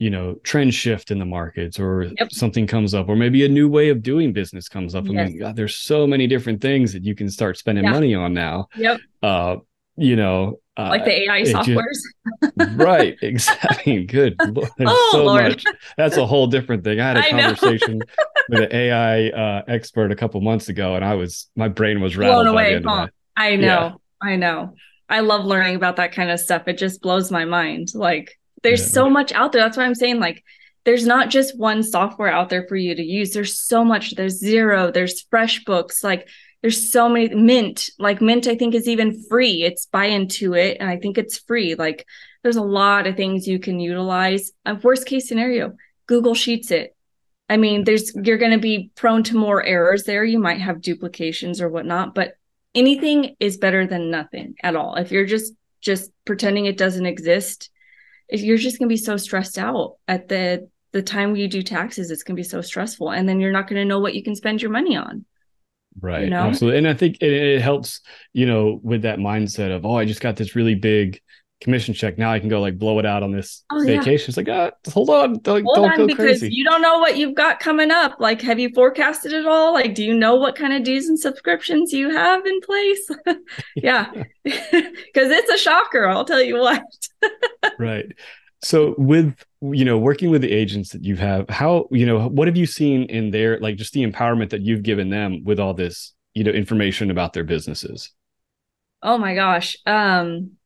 you 0.03 0.09
know 0.09 0.36
trend 0.43 0.73
shift 0.73 1.12
in 1.12 1.19
the 1.19 1.25
markets 1.25 1.79
or 1.79 2.12
yep. 2.19 2.29
something 2.29 2.67
comes 2.67 2.93
up 2.93 3.07
or 3.07 3.15
maybe 3.15 3.45
a 3.45 3.47
new 3.47 3.69
way 3.69 3.88
of 3.88 4.03
doing 4.03 4.33
business 4.33 4.67
comes 4.67 4.95
up 4.95 5.05
yes. 5.05 5.12
i 5.12 5.25
mean 5.25 5.39
god 5.39 5.55
there's 5.55 5.75
so 5.75 6.05
many 6.05 6.27
different 6.27 6.59
things 6.59 6.91
that 6.91 7.05
you 7.05 7.15
can 7.15 7.29
start 7.29 7.57
spending 7.57 7.86
yeah. 7.86 7.91
money 7.91 8.13
on 8.13 8.33
now 8.33 8.67
yep 8.75 8.99
uh 9.21 9.55
you 9.95 10.17
know 10.17 10.59
uh, 10.75 10.89
like 10.89 11.05
the 11.05 11.23
ai 11.23 11.43
softwares 11.43 11.99
just, 12.43 12.75
right 12.75 13.15
exactly 13.21 14.03
good 14.03 14.36
there's 14.39 14.89
oh, 14.91 15.09
so 15.13 15.25
Lord. 15.25 15.43
much 15.43 15.63
that's 15.95 16.17
a 16.17 16.25
whole 16.25 16.47
different 16.47 16.83
thing 16.83 16.99
i 16.99 17.07
had 17.07 17.17
a 17.17 17.25
I 17.25 17.29
conversation 17.29 18.01
with 18.49 18.63
an 18.63 18.73
ai 18.73 19.29
uh, 19.29 19.62
expert 19.67 20.12
a 20.12 20.15
couple 20.15 20.41
months 20.41 20.67
ago 20.67 20.95
and 20.95 21.05
i 21.05 21.13
was 21.13 21.49
my 21.55 21.69
brain 21.69 22.01
was 22.01 22.17
rattled 22.17 22.43
blown 22.43 22.53
away 22.53 22.81
huh? 22.83 23.07
i 23.38 23.55
know 23.55 23.65
yeah. 23.65 23.91
i 24.21 24.36
know 24.36 24.73
i 25.13 25.21
love 25.21 25.45
learning 25.45 25.76
about 25.76 25.95
that 25.95 26.12
kind 26.12 26.30
of 26.30 26.39
stuff 26.39 26.67
it 26.67 26.78
just 26.78 27.02
blows 27.02 27.32
my 27.32 27.45
mind 27.45 27.89
like 27.93 28.38
there's 28.63 28.82
yeah. 28.82 28.93
so 28.93 29.10
much 29.10 29.32
out 29.34 29.52
there. 29.52 29.62
That's 29.62 29.78
why 29.78 29.86
I'm 29.86 29.95
saying 29.95 30.19
like 30.19 30.43
there's 30.86 31.06
not 31.06 31.30
just 31.30 31.58
one 31.58 31.84
software 31.84 32.32
out 32.32 32.49
there 32.49 32.65
for 32.67 32.76
you 32.76 32.95
to 32.95 33.04
use. 33.04 33.32
There's 33.32 33.60
so 33.60 33.86
much. 33.86 34.15
There's 34.15 34.41
Xero, 34.41 34.91
there's 34.91 35.26
FreshBooks, 35.26 36.04
like 36.04 36.28
there's 36.62 36.91
so 36.91 37.10
many 37.10 37.36
Mint, 37.36 37.89
like 37.99 38.21
Mint, 38.21 38.47
I 38.47 38.56
think 38.56 38.73
is 38.73 38.88
even 38.88 39.21
free. 39.30 39.63
It's 39.63 39.86
buy 39.86 40.06
into 40.06 40.54
it, 40.54 40.78
and 40.80 40.89
I 40.89 40.97
think 40.97 41.17
it's 41.17 41.38
free. 41.38 41.76
Like 41.76 42.06
there's 42.41 42.56
a 42.56 42.62
lot 42.62 43.06
of 43.06 43.15
things 43.15 43.47
you 43.47 43.60
can 43.60 43.80
utilize. 43.80 44.52
A 44.65 44.76
worst 44.76 45.06
case 45.06 45.28
scenario, 45.28 45.73
Google 46.08 46.34
Sheets 46.34 46.71
it. 46.71 46.95
I 47.49 47.58
mean, 47.58 47.84
there's 47.84 48.15
you're 48.15 48.38
going 48.38 48.54
to 48.54 48.60
be 48.60 48.91
prone 48.95 49.23
to 49.23 49.38
more 49.38 49.63
errors 49.63 50.06
there. 50.06 50.23
You 50.23 50.39
might 50.39 50.62
have 50.62 50.82
duplications 50.82 51.60
or 51.60 51.69
whatnot, 51.69 52.15
but 52.15 52.36
anything 52.75 53.36
is 53.39 53.57
better 53.57 53.86
than 53.86 54.12
nothing 54.12 54.55
at 54.63 54.75
all. 54.75 54.95
If 54.95 55.12
you're 55.12 55.25
just 55.25 55.53
just 55.81 56.12
pretending 56.25 56.65
it 56.65 56.77
doesn't 56.77 57.05
exist, 57.05 57.69
if 58.29 58.41
you're 58.41 58.57
just 58.57 58.79
going 58.79 58.88
to 58.88 58.93
be 58.93 58.97
so 58.97 59.17
stressed 59.17 59.57
out 59.57 59.97
at 60.07 60.27
the 60.27 60.69
the 60.91 61.01
time 61.01 61.36
you 61.36 61.47
do 61.47 61.63
taxes, 61.63 62.12
it's 62.12 62.23
going 62.23 62.36
to 62.36 62.39
be 62.39 62.47
so 62.47 62.62
stressful, 62.62 63.12
and 63.12 63.27
then 63.27 63.39
you're 63.39 63.51
not 63.51 63.67
going 63.67 63.81
to 63.81 63.86
know 63.86 63.99
what 63.99 64.13
you 64.13 64.23
can 64.23 64.36
spend 64.36 64.62
your 64.62 64.71
money 64.71 64.95
on. 64.95 65.25
Right. 65.99 66.23
You 66.23 66.29
know? 66.29 66.43
Absolutely. 66.43 66.79
And 66.79 66.88
I 66.88 66.93
think 66.93 67.17
it, 67.21 67.31
it 67.31 67.62
helps, 67.62 68.01
you 68.31 68.45
know, 68.45 68.79
with 68.83 69.03
that 69.03 69.19
mindset 69.19 69.75
of, 69.75 69.86
oh, 69.86 69.95
I 69.95 70.05
just 70.05 70.21
got 70.21 70.36
this 70.36 70.55
really 70.55 70.75
big 70.75 71.19
commission 71.63 71.93
check. 71.93 72.17
Now 72.17 72.32
I 72.32 72.39
can 72.39 72.49
go 72.49 72.60
like 72.60 72.78
blow 72.78 72.99
it 72.99 73.06
out 73.06 73.23
on 73.23 73.32
this 73.32 73.63
oh, 73.71 73.84
vacation. 73.84 74.12
Yeah. 74.12 74.26
It's 74.28 74.38
like, 74.38 74.49
ah, 74.49 74.71
hold 74.91 75.10
on, 75.10 75.39
don't, 75.39 75.63
hold 75.63 75.76
don't 75.78 75.91
on, 75.91 75.97
go 75.97 76.08
because 76.08 76.39
crazy. 76.39 76.49
You 76.54 76.65
don't 76.65 76.82
know 76.82 76.99
what 76.99 77.17
you've 77.17 77.36
got 77.36 77.60
coming 77.60 77.89
up. 77.89 78.19
Like, 78.19 78.41
have 78.41 78.60
you 78.60 78.69
forecasted 78.76 79.32
it 79.32 79.47
all? 79.47 79.73
Like, 79.73 79.95
do 79.95 80.04
you 80.04 80.13
know 80.13 80.36
what 80.36 80.56
kind 80.56 80.73
of 80.73 80.84
dues 80.84 81.08
and 81.08 81.17
subscriptions 81.17 81.93
you 81.93 82.10
have 82.10 82.45
in 82.45 82.60
place? 82.62 83.10
yeah, 83.76 84.12
because 84.43 85.32
it's 85.32 85.49
a 85.49 85.58
shocker. 85.58 86.06
I'll 86.06 86.26
tell 86.26 86.41
you 86.41 86.60
what. 86.60 86.84
right. 87.80 88.06
So 88.62 88.95
with 88.97 89.34
you 89.62 89.86
know 89.86 89.97
working 89.97 90.30
with 90.30 90.41
the 90.41 90.52
agents 90.52 90.91
that 90.91 91.04
you 91.04 91.15
have, 91.15 91.49
how 91.49 91.88
you 91.91 92.06
know 92.06 92.28
what 92.28 92.47
have 92.47 92.58
you 92.58 92.65
seen 92.65 93.04
in 93.04 93.32
their 93.32 93.58
like 93.60 93.78
just 93.78 93.93
the 93.93 94.06
empowerment 94.06 94.49
that 94.49 94.62
you've 94.62 94.84
given 94.84 95.10
them 95.10 95.43
with 95.43 95.60
all 95.60 95.73
this 95.73 96.13
you 96.34 96.43
know 96.43 96.52
information 96.52 97.10
about 97.10 97.32
their 97.34 97.43
businesses? 97.45 98.12
Oh 99.02 99.17
my 99.17 99.34
gosh. 99.34 99.78
Um 99.86 100.58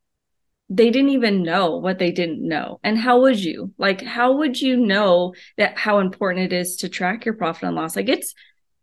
they 0.69 0.89
didn't 0.89 1.12
even 1.12 1.43
know 1.43 1.77
what 1.77 1.97
they 1.97 2.12
didn't 2.12 2.45
know. 2.45 2.80
And 2.84 2.97
how 2.97 3.21
would 3.21 3.39
you? 3.39 3.73
Like, 3.77 4.01
how 4.01 4.34
would 4.34 4.60
you 4.60 4.75
know 4.75 5.34
that 5.58 5.77
how 5.77 5.99
important 5.99 6.51
it 6.51 6.56
is 6.56 6.77
to 6.77 6.89
track 6.89 7.25
your 7.25 7.36
profit 7.36 7.63
and 7.63 7.75
loss? 7.75 7.95
Like, 7.95 8.10
it's 8.10 8.34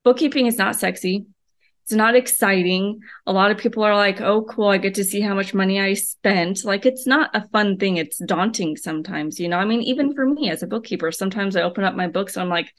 bookkeeping 0.02 0.46
is 0.46 0.56
not 0.56 0.76
sexy. 0.76 1.26
It's 1.82 1.92
not 1.92 2.16
exciting. 2.16 3.00
A 3.26 3.32
lot 3.32 3.50
of 3.50 3.58
people 3.58 3.82
are 3.82 3.94
like, 3.94 4.22
oh, 4.22 4.42
cool, 4.42 4.68
I 4.68 4.78
get 4.78 4.94
to 4.94 5.04
see 5.04 5.20
how 5.20 5.34
much 5.34 5.52
money 5.52 5.78
I 5.78 5.92
spent. 5.92 6.64
Like, 6.64 6.86
it's 6.86 7.06
not 7.06 7.30
a 7.34 7.46
fun 7.48 7.76
thing. 7.76 7.98
It's 7.98 8.16
daunting 8.16 8.78
sometimes, 8.78 9.38
you 9.38 9.48
know? 9.48 9.58
I 9.58 9.66
mean, 9.66 9.82
even 9.82 10.14
for 10.14 10.26
me 10.26 10.50
as 10.50 10.62
a 10.62 10.66
bookkeeper, 10.66 11.12
sometimes 11.12 11.56
I 11.56 11.62
open 11.62 11.84
up 11.84 11.94
my 11.94 12.06
books 12.06 12.36
and 12.36 12.42
I'm 12.42 12.48
like, 12.48 12.72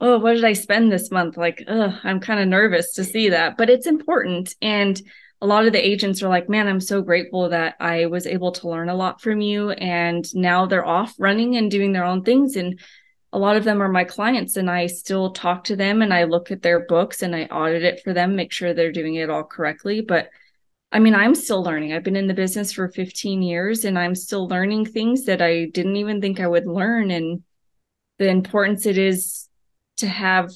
oh, 0.00 0.18
what 0.18 0.34
did 0.34 0.44
I 0.44 0.54
spend 0.54 0.90
this 0.90 1.12
month? 1.12 1.36
Like, 1.36 1.62
ugh, 1.68 1.94
I'm 2.02 2.18
kind 2.18 2.40
of 2.40 2.48
nervous 2.48 2.94
to 2.94 3.04
see 3.04 3.28
that, 3.28 3.56
but 3.56 3.70
it's 3.70 3.86
important. 3.86 4.54
And 4.60 5.00
a 5.42 5.46
lot 5.46 5.66
of 5.66 5.72
the 5.72 5.86
agents 5.86 6.22
are 6.22 6.28
like, 6.28 6.48
man, 6.48 6.66
I'm 6.66 6.80
so 6.80 7.02
grateful 7.02 7.50
that 7.50 7.76
I 7.78 8.06
was 8.06 8.26
able 8.26 8.52
to 8.52 8.68
learn 8.68 8.88
a 8.88 8.94
lot 8.94 9.20
from 9.20 9.40
you. 9.40 9.70
And 9.70 10.24
now 10.34 10.66
they're 10.66 10.86
off 10.86 11.14
running 11.18 11.56
and 11.56 11.70
doing 11.70 11.92
their 11.92 12.04
own 12.04 12.22
things. 12.22 12.56
And 12.56 12.80
a 13.32 13.38
lot 13.38 13.56
of 13.56 13.64
them 13.64 13.82
are 13.82 13.88
my 13.88 14.04
clients, 14.04 14.56
and 14.56 14.70
I 14.70 14.86
still 14.86 15.32
talk 15.32 15.64
to 15.64 15.76
them 15.76 16.00
and 16.00 16.14
I 16.14 16.24
look 16.24 16.50
at 16.50 16.62
their 16.62 16.86
books 16.86 17.22
and 17.22 17.36
I 17.36 17.42
audit 17.44 17.82
it 17.82 18.00
for 18.02 18.14
them, 18.14 18.34
make 18.34 18.50
sure 18.50 18.72
they're 18.72 18.92
doing 18.92 19.16
it 19.16 19.28
all 19.28 19.44
correctly. 19.44 20.00
But 20.00 20.30
I 20.90 21.00
mean, 21.00 21.14
I'm 21.14 21.34
still 21.34 21.62
learning. 21.62 21.92
I've 21.92 22.04
been 22.04 22.16
in 22.16 22.28
the 22.28 22.34
business 22.34 22.72
for 22.72 22.88
15 22.88 23.42
years 23.42 23.84
and 23.84 23.98
I'm 23.98 24.14
still 24.14 24.48
learning 24.48 24.86
things 24.86 25.24
that 25.24 25.42
I 25.42 25.66
didn't 25.66 25.96
even 25.96 26.20
think 26.20 26.40
I 26.40 26.46
would 26.46 26.66
learn. 26.66 27.10
And 27.10 27.42
the 28.18 28.28
importance 28.28 28.86
it 28.86 28.96
is 28.96 29.48
to 29.98 30.06
have 30.06 30.50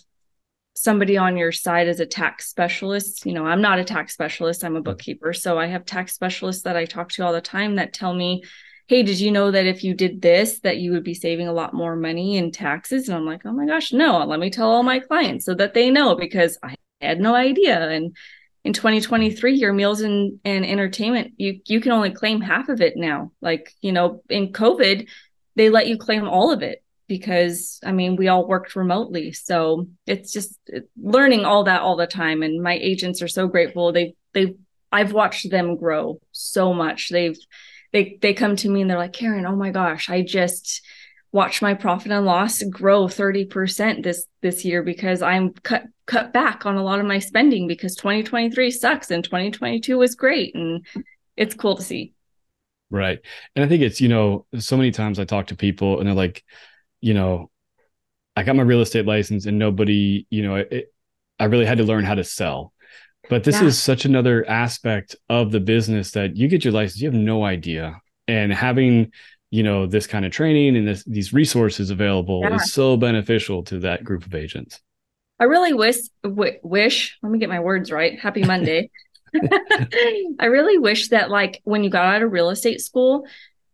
somebody 0.74 1.16
on 1.16 1.36
your 1.36 1.52
side 1.52 1.88
as 1.88 2.00
a 2.00 2.06
tax 2.06 2.48
specialist. 2.48 3.26
You 3.26 3.32
know, 3.32 3.44
I'm 3.44 3.60
not 3.60 3.78
a 3.78 3.84
tax 3.84 4.12
specialist, 4.12 4.64
I'm 4.64 4.76
a 4.76 4.80
mm. 4.80 4.84
bookkeeper. 4.84 5.32
So 5.32 5.58
I 5.58 5.66
have 5.66 5.84
tax 5.84 6.14
specialists 6.14 6.62
that 6.62 6.76
I 6.76 6.84
talk 6.84 7.10
to 7.12 7.24
all 7.24 7.32
the 7.32 7.40
time 7.40 7.76
that 7.76 7.92
tell 7.92 8.14
me, 8.14 8.42
hey, 8.86 9.02
did 9.02 9.20
you 9.20 9.30
know 9.30 9.50
that 9.50 9.66
if 9.66 9.84
you 9.84 9.94
did 9.94 10.20
this, 10.20 10.60
that 10.60 10.78
you 10.78 10.92
would 10.92 11.04
be 11.04 11.14
saving 11.14 11.48
a 11.48 11.52
lot 11.52 11.74
more 11.74 11.96
money 11.96 12.36
in 12.36 12.50
taxes? 12.50 13.08
And 13.08 13.16
I'm 13.16 13.26
like, 13.26 13.42
oh 13.44 13.52
my 13.52 13.66
gosh, 13.66 13.92
no, 13.92 14.24
let 14.24 14.40
me 14.40 14.50
tell 14.50 14.68
all 14.68 14.82
my 14.82 15.00
clients 15.00 15.44
so 15.44 15.54
that 15.54 15.74
they 15.74 15.90
know 15.90 16.16
because 16.16 16.58
I 16.62 16.74
had 17.00 17.20
no 17.20 17.34
idea. 17.34 17.88
And 17.88 18.16
in 18.64 18.72
2023, 18.72 19.54
your 19.54 19.72
meals 19.72 20.00
and, 20.00 20.40
and 20.44 20.66
entertainment, 20.66 21.34
you 21.36 21.60
you 21.66 21.80
can 21.80 21.92
only 21.92 22.10
claim 22.10 22.40
half 22.40 22.68
of 22.68 22.80
it 22.80 22.94
now. 22.96 23.32
Like, 23.40 23.72
you 23.80 23.92
know, 23.92 24.22
in 24.28 24.52
COVID, 24.52 25.08
they 25.56 25.70
let 25.70 25.86
you 25.86 25.96
claim 25.96 26.28
all 26.28 26.52
of 26.52 26.62
it 26.62 26.82
because 27.10 27.80
I 27.84 27.90
mean, 27.90 28.14
we 28.14 28.28
all 28.28 28.46
worked 28.46 28.76
remotely. 28.76 29.32
So 29.32 29.88
it's 30.06 30.32
just 30.32 30.56
learning 30.96 31.44
all 31.44 31.64
that 31.64 31.82
all 31.82 31.96
the 31.96 32.06
time. 32.06 32.44
And 32.44 32.62
my 32.62 32.74
agents 32.74 33.20
are 33.20 33.28
so 33.28 33.48
grateful. 33.48 33.90
They, 33.90 34.14
they, 34.32 34.54
I've 34.92 35.12
watched 35.12 35.50
them 35.50 35.76
grow 35.76 36.20
so 36.30 36.72
much. 36.72 37.08
They've, 37.08 37.36
they, 37.92 38.16
they 38.22 38.32
come 38.32 38.54
to 38.56 38.68
me 38.68 38.80
and 38.80 38.88
they're 38.88 38.96
like, 38.96 39.12
Caryn, 39.12 39.44
oh 39.44 39.56
my 39.56 39.70
gosh, 39.70 40.08
I 40.08 40.22
just 40.22 40.82
watched 41.32 41.62
my 41.62 41.74
profit 41.74 42.12
and 42.12 42.24
loss 42.24 42.62
grow 42.62 43.06
30% 43.06 44.04
this, 44.04 44.24
this 44.40 44.64
year 44.64 44.84
because 44.84 45.20
I'm 45.20 45.52
cut, 45.52 45.82
cut 46.06 46.32
back 46.32 46.64
on 46.64 46.76
a 46.76 46.84
lot 46.84 47.00
of 47.00 47.06
my 47.06 47.18
spending 47.18 47.66
because 47.66 47.96
2023 47.96 48.70
sucks 48.70 49.10
and 49.10 49.24
2022 49.24 49.98
was 49.98 50.14
great. 50.14 50.54
And 50.54 50.86
it's 51.36 51.56
cool 51.56 51.74
to 51.74 51.82
see. 51.82 52.14
Right. 52.88 53.18
And 53.56 53.64
I 53.64 53.68
think 53.68 53.82
it's, 53.82 54.00
you 54.00 54.08
know, 54.08 54.46
so 54.58 54.76
many 54.76 54.92
times 54.92 55.18
I 55.18 55.24
talk 55.24 55.48
to 55.48 55.56
people 55.56 55.98
and 55.98 56.06
they're 56.06 56.14
like, 56.14 56.44
you 57.00 57.14
know, 57.14 57.50
I 58.36 58.42
got 58.42 58.56
my 58.56 58.62
real 58.62 58.80
estate 58.80 59.06
license 59.06 59.46
and 59.46 59.58
nobody, 59.58 60.26
you 60.30 60.42
know, 60.42 60.56
it, 60.56 60.92
I 61.38 61.44
really 61.44 61.66
had 61.66 61.78
to 61.78 61.84
learn 61.84 62.04
how 62.04 62.14
to 62.14 62.24
sell. 62.24 62.72
But 63.28 63.44
this 63.44 63.60
yeah. 63.60 63.66
is 63.66 63.80
such 63.80 64.04
another 64.04 64.48
aspect 64.48 65.16
of 65.28 65.52
the 65.52 65.60
business 65.60 66.12
that 66.12 66.36
you 66.36 66.48
get 66.48 66.64
your 66.64 66.72
license, 66.72 67.00
you 67.00 67.10
have 67.10 67.20
no 67.20 67.44
idea. 67.44 68.00
And 68.26 68.52
having, 68.52 69.12
you 69.50 69.62
know, 69.62 69.86
this 69.86 70.06
kind 70.06 70.24
of 70.24 70.32
training 70.32 70.76
and 70.76 70.86
this, 70.86 71.04
these 71.04 71.32
resources 71.32 71.90
available 71.90 72.40
yeah. 72.42 72.54
is 72.54 72.72
so 72.72 72.96
beneficial 72.96 73.62
to 73.64 73.80
that 73.80 74.04
group 74.04 74.24
of 74.24 74.34
agents. 74.34 74.80
I 75.38 75.44
really 75.44 75.72
wish, 75.72 75.96
w- 76.22 76.58
wish, 76.62 77.18
let 77.22 77.32
me 77.32 77.38
get 77.38 77.48
my 77.48 77.60
words 77.60 77.90
right. 77.90 78.18
Happy 78.18 78.44
Monday. 78.44 78.90
I 79.34 80.46
really 80.46 80.78
wish 80.78 81.08
that, 81.08 81.30
like, 81.30 81.60
when 81.64 81.84
you 81.84 81.90
got 81.90 82.14
out 82.14 82.22
of 82.22 82.32
real 82.32 82.50
estate 82.50 82.80
school, 82.80 83.26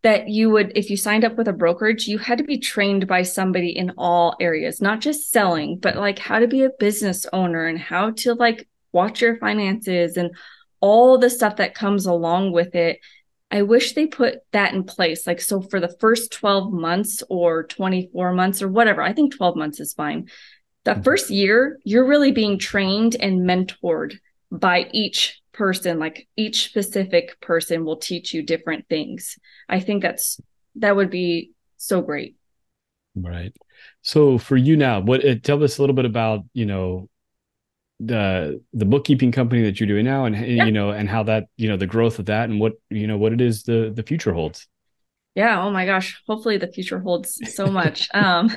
that 0.03 0.29
you 0.29 0.49
would 0.49 0.71
if 0.75 0.89
you 0.89 0.97
signed 0.97 1.25
up 1.25 1.35
with 1.35 1.47
a 1.47 1.53
brokerage 1.53 2.07
you 2.07 2.17
had 2.17 2.37
to 2.37 2.43
be 2.43 2.57
trained 2.57 3.07
by 3.07 3.23
somebody 3.23 3.69
in 3.69 3.91
all 3.97 4.35
areas 4.39 4.81
not 4.81 5.01
just 5.01 5.31
selling 5.31 5.77
but 5.79 5.95
like 5.95 6.19
how 6.19 6.39
to 6.39 6.47
be 6.47 6.63
a 6.63 6.69
business 6.79 7.25
owner 7.33 7.65
and 7.65 7.79
how 7.79 8.11
to 8.11 8.33
like 8.33 8.67
watch 8.91 9.21
your 9.21 9.37
finances 9.37 10.17
and 10.17 10.31
all 10.79 11.17
the 11.17 11.29
stuff 11.29 11.57
that 11.57 11.75
comes 11.75 12.05
along 12.05 12.51
with 12.51 12.75
it. 12.75 12.99
I 13.49 13.61
wish 13.61 13.93
they 13.93 14.07
put 14.07 14.39
that 14.51 14.73
in 14.73 14.83
place. 14.83 15.25
Like 15.25 15.39
so 15.39 15.61
for 15.61 15.79
the 15.79 15.95
first 15.99 16.31
12 16.31 16.73
months 16.73 17.23
or 17.29 17.63
24 17.63 18.33
months 18.33 18.61
or 18.61 18.67
whatever 18.67 19.01
i 19.01 19.13
think 19.13 19.35
12 19.35 19.55
months 19.55 19.79
is 19.79 19.93
fine. 19.93 20.29
The 20.83 20.91
mm-hmm. 20.91 21.01
first 21.01 21.29
year 21.29 21.79
you're 21.83 22.07
really 22.07 22.31
being 22.31 22.59
trained 22.59 23.15
and 23.19 23.41
mentored 23.41 24.17
by 24.51 24.89
each 24.91 25.41
person 25.57 25.99
like 25.99 26.27
each 26.37 26.65
specific 26.65 27.39
person 27.41 27.83
will 27.83 27.97
teach 27.97 28.33
you 28.33 28.43
different 28.43 28.87
things. 28.87 29.37
I 29.67 29.79
think 29.79 30.03
that's 30.03 30.39
that 30.75 30.95
would 30.95 31.09
be 31.09 31.51
so 31.77 32.01
great. 32.01 32.35
Right. 33.15 33.55
So 34.03 34.37
for 34.37 34.55
you 34.55 34.77
now 34.77 34.99
what 34.99 35.25
uh, 35.25 35.35
tell 35.41 35.63
us 35.63 35.77
a 35.77 35.81
little 35.81 35.95
bit 35.95 36.05
about 36.05 36.41
you 36.53 36.65
know 36.65 37.09
the 37.99 38.61
the 38.73 38.85
bookkeeping 38.85 39.31
company 39.31 39.63
that 39.63 39.79
you're 39.79 39.87
doing 39.87 40.05
now 40.05 40.25
and 40.25 40.35
yeah. 40.35 40.65
you 40.65 40.71
know 40.71 40.91
and 40.91 41.09
how 41.09 41.23
that 41.23 41.45
you 41.57 41.67
know 41.67 41.77
the 41.77 41.87
growth 41.87 42.19
of 42.19 42.27
that 42.27 42.49
and 42.49 42.59
what 42.59 42.73
you 42.91 43.07
know 43.07 43.17
what 43.17 43.33
it 43.33 43.41
is 43.41 43.63
the 43.63 43.91
the 43.95 44.03
future 44.03 44.33
holds. 44.33 44.67
Yeah. 45.33 45.63
Oh 45.63 45.71
my 45.71 45.85
gosh. 45.85 46.21
Hopefully 46.27 46.57
the 46.57 46.71
future 46.71 46.99
holds 46.99 47.39
so 47.53 47.67
much. 47.67 48.09
Um 48.13 48.51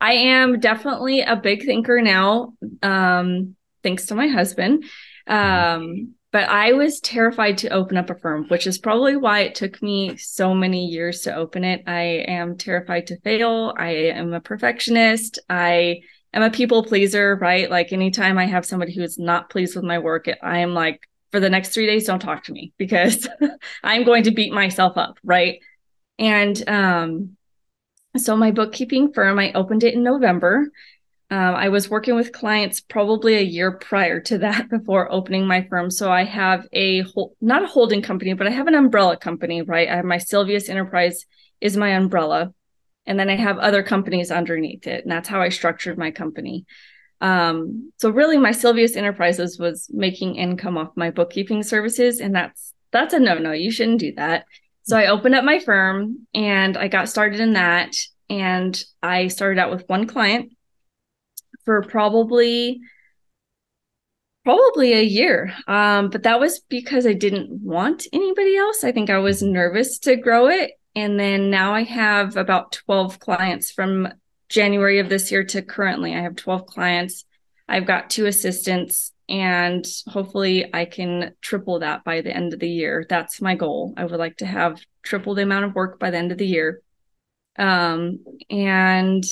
i 0.00 0.12
am 0.12 0.60
definitely 0.60 1.22
a 1.22 1.36
big 1.36 1.64
thinker 1.64 2.02
now 2.02 2.52
um 2.82 3.56
thanks 3.82 4.06
to 4.06 4.14
my 4.14 4.28
husband. 4.28 4.84
Mm-hmm. 5.28 5.82
um 5.82 6.14
but 6.32 6.48
I 6.48 6.72
was 6.72 7.00
terrified 7.00 7.58
to 7.58 7.70
open 7.70 7.96
up 7.96 8.10
a 8.10 8.14
firm, 8.14 8.46
which 8.48 8.66
is 8.66 8.78
probably 8.78 9.16
why 9.16 9.40
it 9.40 9.54
took 9.54 9.82
me 9.82 10.16
so 10.16 10.54
many 10.54 10.86
years 10.86 11.22
to 11.22 11.34
open 11.34 11.64
it. 11.64 11.84
I 11.86 12.24
am 12.28 12.56
terrified 12.56 13.06
to 13.08 13.20
fail. 13.20 13.74
I 13.78 13.90
am 13.90 14.32
a 14.32 14.40
perfectionist. 14.40 15.38
I 15.48 16.00
am 16.34 16.42
a 16.42 16.50
people 16.50 16.84
pleaser, 16.84 17.36
right? 17.40 17.70
Like 17.70 17.92
anytime 17.92 18.38
I 18.38 18.46
have 18.46 18.66
somebody 18.66 18.94
who 18.94 19.02
is 19.02 19.18
not 19.18 19.50
pleased 19.50 19.76
with 19.76 19.84
my 19.84 19.98
work, 19.98 20.26
I 20.42 20.58
am 20.58 20.74
like, 20.74 21.08
for 21.32 21.40
the 21.40 21.50
next 21.50 21.70
three 21.70 21.86
days, 21.86 22.06
don't 22.06 22.20
talk 22.20 22.44
to 22.44 22.52
me 22.52 22.72
because 22.78 23.28
I'm 23.84 24.04
going 24.04 24.24
to 24.24 24.30
beat 24.30 24.52
myself 24.52 24.96
up, 24.96 25.18
right? 25.24 25.60
And 26.18 26.68
um, 26.68 27.36
so 28.16 28.36
my 28.36 28.50
bookkeeping 28.50 29.12
firm, 29.12 29.38
I 29.38 29.52
opened 29.52 29.84
it 29.84 29.94
in 29.94 30.02
November. 30.02 30.70
Um, 31.28 31.56
I 31.56 31.70
was 31.70 31.90
working 31.90 32.14
with 32.14 32.30
clients 32.30 32.80
probably 32.80 33.34
a 33.34 33.42
year 33.42 33.72
prior 33.72 34.20
to 34.20 34.38
that 34.38 34.68
before 34.70 35.10
opening 35.10 35.46
my 35.46 35.66
firm. 35.68 35.90
So 35.90 36.10
I 36.10 36.24
have 36.24 36.66
a 36.72 37.00
whole, 37.02 37.36
not 37.40 37.64
a 37.64 37.66
holding 37.66 38.02
company, 38.02 38.32
but 38.34 38.46
I 38.46 38.50
have 38.50 38.68
an 38.68 38.74
umbrella 38.74 39.16
company, 39.16 39.62
right? 39.62 39.88
I 39.88 39.96
have 39.96 40.04
my 40.04 40.18
Silvius 40.18 40.68
Enterprise 40.68 41.26
is 41.60 41.76
my 41.76 41.90
umbrella. 41.90 42.52
And 43.06 43.18
then 43.18 43.28
I 43.28 43.36
have 43.36 43.58
other 43.58 43.82
companies 43.82 44.30
underneath 44.30 44.86
it. 44.86 45.04
And 45.04 45.10
that's 45.10 45.28
how 45.28 45.40
I 45.40 45.48
structured 45.48 45.98
my 45.98 46.10
company. 46.10 46.64
Um, 47.20 47.92
so 47.98 48.10
really 48.10 48.36
my 48.36 48.50
Silvius 48.50 48.96
Enterprises 48.96 49.58
was 49.58 49.88
making 49.92 50.36
income 50.36 50.76
off 50.76 50.90
my 50.96 51.10
bookkeeping 51.10 51.62
services. 51.62 52.20
And 52.20 52.34
that's 52.34 52.72
that's 52.92 53.14
a 53.14 53.18
no-no. 53.18 53.52
You 53.52 53.70
shouldn't 53.70 54.00
do 54.00 54.12
that. 54.16 54.44
So 54.82 54.96
I 54.96 55.08
opened 55.08 55.34
up 55.34 55.44
my 55.44 55.58
firm 55.58 56.26
and 56.34 56.76
I 56.76 56.88
got 56.88 57.08
started 57.08 57.40
in 57.40 57.54
that. 57.54 57.96
And 58.28 58.80
I 59.02 59.28
started 59.28 59.58
out 59.60 59.70
with 59.70 59.88
one 59.88 60.06
client 60.06 60.52
for 61.66 61.82
probably 61.82 62.80
probably 64.46 64.92
a 64.92 65.02
year. 65.02 65.52
Um, 65.66 66.08
but 66.08 66.22
that 66.22 66.38
was 66.38 66.60
because 66.60 67.04
I 67.04 67.12
didn't 67.12 67.50
want 67.50 68.06
anybody 68.12 68.56
else. 68.56 68.84
I 68.84 68.92
think 68.92 69.10
I 69.10 69.18
was 69.18 69.42
nervous 69.42 69.98
to 70.00 70.16
grow 70.16 70.46
it. 70.46 70.70
And 70.94 71.18
then 71.18 71.50
now 71.50 71.74
I 71.74 71.82
have 71.82 72.36
about 72.36 72.72
12 72.72 73.18
clients 73.18 73.72
from 73.72 74.08
January 74.48 75.00
of 75.00 75.08
this 75.08 75.32
year 75.32 75.44
to 75.44 75.62
currently. 75.62 76.14
I 76.14 76.20
have 76.20 76.36
12 76.36 76.64
clients. 76.66 77.24
I've 77.68 77.86
got 77.86 78.08
two 78.08 78.26
assistants, 78.26 79.12
and 79.28 79.84
hopefully 80.06 80.72
I 80.72 80.84
can 80.84 81.34
triple 81.42 81.80
that 81.80 82.04
by 82.04 82.20
the 82.20 82.34
end 82.34 82.54
of 82.54 82.60
the 82.60 82.70
year. 82.70 83.04
That's 83.08 83.42
my 83.42 83.56
goal. 83.56 83.92
I 83.96 84.04
would 84.04 84.18
like 84.18 84.36
to 84.36 84.46
have 84.46 84.80
triple 85.02 85.34
the 85.34 85.42
amount 85.42 85.64
of 85.64 85.74
work 85.74 85.98
by 85.98 86.10
the 86.10 86.18
end 86.18 86.30
of 86.30 86.38
the 86.38 86.46
year. 86.46 86.80
Um, 87.58 88.24
and 88.48 89.24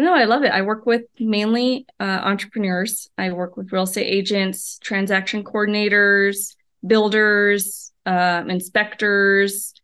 no, 0.00 0.14
I 0.14 0.24
love 0.24 0.42
it. 0.42 0.52
I 0.52 0.62
work 0.62 0.86
with 0.86 1.02
mainly 1.18 1.86
uh, 1.98 2.20
entrepreneurs. 2.22 3.08
I 3.18 3.32
work 3.32 3.56
with 3.56 3.72
real 3.72 3.84
estate 3.84 4.06
agents, 4.06 4.78
transaction 4.78 5.44
coordinators, 5.44 6.54
builders, 6.86 7.92
uh, 8.06 8.44
inspectors. 8.48 9.74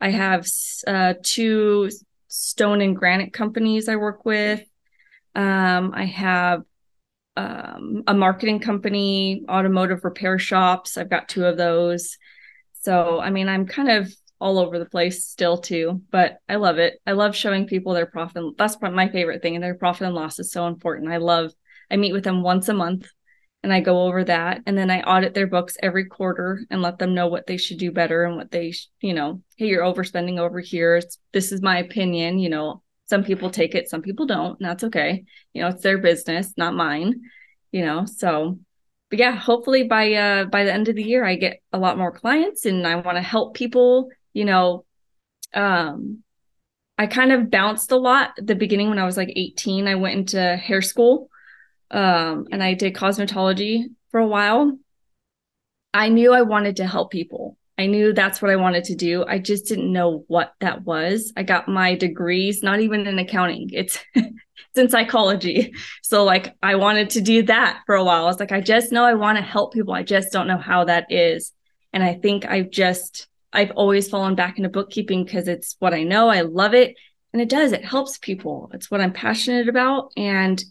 I 0.00 0.10
have 0.10 0.46
uh, 0.86 1.14
two 1.22 1.90
stone 2.28 2.80
and 2.80 2.96
granite 2.96 3.32
companies 3.32 3.88
I 3.88 3.96
work 3.96 4.24
with. 4.24 4.62
Um, 5.34 5.92
I 5.94 6.06
have 6.06 6.62
um, 7.36 8.02
a 8.06 8.14
marketing 8.14 8.60
company, 8.60 9.44
automotive 9.48 10.04
repair 10.04 10.38
shops. 10.38 10.96
I've 10.96 11.10
got 11.10 11.28
two 11.28 11.44
of 11.44 11.56
those. 11.56 12.18
So, 12.80 13.20
I 13.20 13.30
mean, 13.30 13.48
I'm 13.48 13.66
kind 13.66 13.90
of 13.90 14.14
all 14.42 14.58
over 14.58 14.78
the 14.78 14.86
place 14.86 15.24
still 15.24 15.56
too, 15.56 16.02
but 16.10 16.38
I 16.48 16.56
love 16.56 16.78
it. 16.78 17.00
I 17.06 17.12
love 17.12 17.36
showing 17.36 17.66
people 17.66 17.94
their 17.94 18.06
profit. 18.06 18.38
and, 18.38 18.56
That's 18.58 18.76
my 18.80 19.08
favorite 19.08 19.40
thing. 19.40 19.54
And 19.54 19.62
their 19.62 19.76
profit 19.76 20.06
and 20.06 20.16
loss 20.16 20.40
is 20.40 20.50
so 20.50 20.66
important. 20.66 21.12
I 21.12 21.18
love, 21.18 21.52
I 21.88 21.96
meet 21.96 22.12
with 22.12 22.24
them 22.24 22.42
once 22.42 22.68
a 22.68 22.74
month 22.74 23.08
and 23.62 23.72
I 23.72 23.80
go 23.80 24.02
over 24.02 24.24
that. 24.24 24.62
And 24.66 24.76
then 24.76 24.90
I 24.90 25.02
audit 25.02 25.32
their 25.32 25.46
books 25.46 25.76
every 25.80 26.06
quarter 26.06 26.60
and 26.70 26.82
let 26.82 26.98
them 26.98 27.14
know 27.14 27.28
what 27.28 27.46
they 27.46 27.56
should 27.56 27.78
do 27.78 27.92
better 27.92 28.24
and 28.24 28.36
what 28.36 28.50
they, 28.50 28.74
you 29.00 29.14
know, 29.14 29.42
hey, 29.56 29.66
you're 29.66 29.84
overspending 29.84 30.40
over 30.40 30.58
here. 30.58 30.96
It's, 30.96 31.18
this 31.32 31.52
is 31.52 31.62
my 31.62 31.78
opinion. 31.78 32.40
You 32.40 32.50
know, 32.50 32.82
some 33.06 33.22
people 33.22 33.48
take 33.48 33.76
it, 33.76 33.88
some 33.88 34.02
people 34.02 34.26
don't, 34.26 34.58
and 34.58 34.68
that's 34.68 34.82
okay. 34.84 35.24
You 35.52 35.62
know, 35.62 35.68
it's 35.68 35.82
their 35.82 35.98
business, 35.98 36.52
not 36.56 36.74
mine, 36.74 37.20
you 37.70 37.84
know, 37.84 38.06
so 38.06 38.58
but 39.12 39.18
yeah, 39.18 39.36
hopefully 39.36 39.82
by 39.82 40.14
uh 40.14 40.46
by 40.46 40.64
the 40.64 40.72
end 40.72 40.88
of 40.88 40.96
the 40.96 41.02
year 41.02 41.22
I 41.22 41.36
get 41.36 41.60
a 41.70 41.78
lot 41.78 41.98
more 41.98 42.10
clients 42.10 42.64
and 42.64 42.86
I 42.86 42.96
want 42.96 43.18
to 43.18 43.22
help 43.22 43.52
people 43.52 44.08
you 44.32 44.44
know, 44.44 44.84
um, 45.54 46.22
I 46.98 47.06
kind 47.06 47.32
of 47.32 47.50
bounced 47.50 47.90
a 47.90 47.96
lot 47.96 48.32
at 48.38 48.46
the 48.46 48.54
beginning 48.54 48.88
when 48.88 48.98
I 48.98 49.06
was 49.06 49.16
like 49.16 49.32
18. 49.34 49.88
I 49.88 49.94
went 49.94 50.18
into 50.18 50.56
hair 50.56 50.82
school 50.82 51.28
um, 51.90 52.46
and 52.50 52.62
I 52.62 52.74
did 52.74 52.94
cosmetology 52.94 53.86
for 54.10 54.20
a 54.20 54.26
while. 54.26 54.78
I 55.94 56.08
knew 56.08 56.32
I 56.32 56.42
wanted 56.42 56.76
to 56.76 56.86
help 56.86 57.10
people. 57.10 57.56
I 57.78 57.86
knew 57.86 58.12
that's 58.12 58.40
what 58.40 58.50
I 58.50 58.56
wanted 58.56 58.84
to 58.84 58.94
do. 58.94 59.24
I 59.26 59.38
just 59.38 59.66
didn't 59.66 59.92
know 59.92 60.24
what 60.28 60.52
that 60.60 60.84
was. 60.84 61.32
I 61.36 61.42
got 61.42 61.68
my 61.68 61.94
degrees, 61.94 62.62
not 62.62 62.80
even 62.80 63.06
in 63.06 63.18
accounting. 63.18 63.70
It's 63.72 63.98
it's 64.14 64.76
in 64.76 64.88
psychology. 64.88 65.74
So 66.02 66.24
like 66.24 66.54
I 66.62 66.76
wanted 66.76 67.10
to 67.10 67.20
do 67.20 67.42
that 67.44 67.80
for 67.86 67.94
a 67.94 68.04
while. 68.04 68.24
I 68.24 68.26
was 68.26 68.40
like, 68.40 68.52
I 68.52 68.60
just 68.60 68.92
know 68.92 69.04
I 69.04 69.14
want 69.14 69.38
to 69.38 69.44
help 69.44 69.72
people. 69.72 69.94
I 69.94 70.02
just 70.02 70.32
don't 70.32 70.46
know 70.46 70.58
how 70.58 70.84
that 70.84 71.10
is. 71.10 71.52
And 71.92 72.02
I 72.02 72.14
think 72.14 72.46
I've 72.46 72.70
just 72.70 73.26
I've 73.52 73.72
always 73.72 74.08
fallen 74.08 74.34
back 74.34 74.56
into 74.56 74.68
bookkeeping 74.68 75.24
because 75.24 75.48
it's 75.48 75.76
what 75.78 75.94
I 75.94 76.02
know. 76.02 76.28
I 76.28 76.42
love 76.42 76.74
it. 76.74 76.96
And 77.32 77.40
it 77.40 77.48
does, 77.48 77.72
it 77.72 77.84
helps 77.84 78.18
people. 78.18 78.70
It's 78.74 78.90
what 78.90 79.00
I'm 79.00 79.12
passionate 79.12 79.68
about. 79.68 80.12
And 80.16 80.62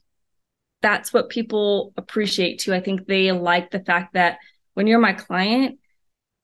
that's 0.81 1.13
what 1.13 1.29
people 1.29 1.93
appreciate 1.97 2.59
too. 2.59 2.73
I 2.73 2.79
think 2.79 3.05
they 3.05 3.31
like 3.31 3.71
the 3.71 3.79
fact 3.79 4.13
that 4.13 4.37
when 4.73 4.87
you're 4.87 4.99
my 4.99 5.13
client, 5.13 5.79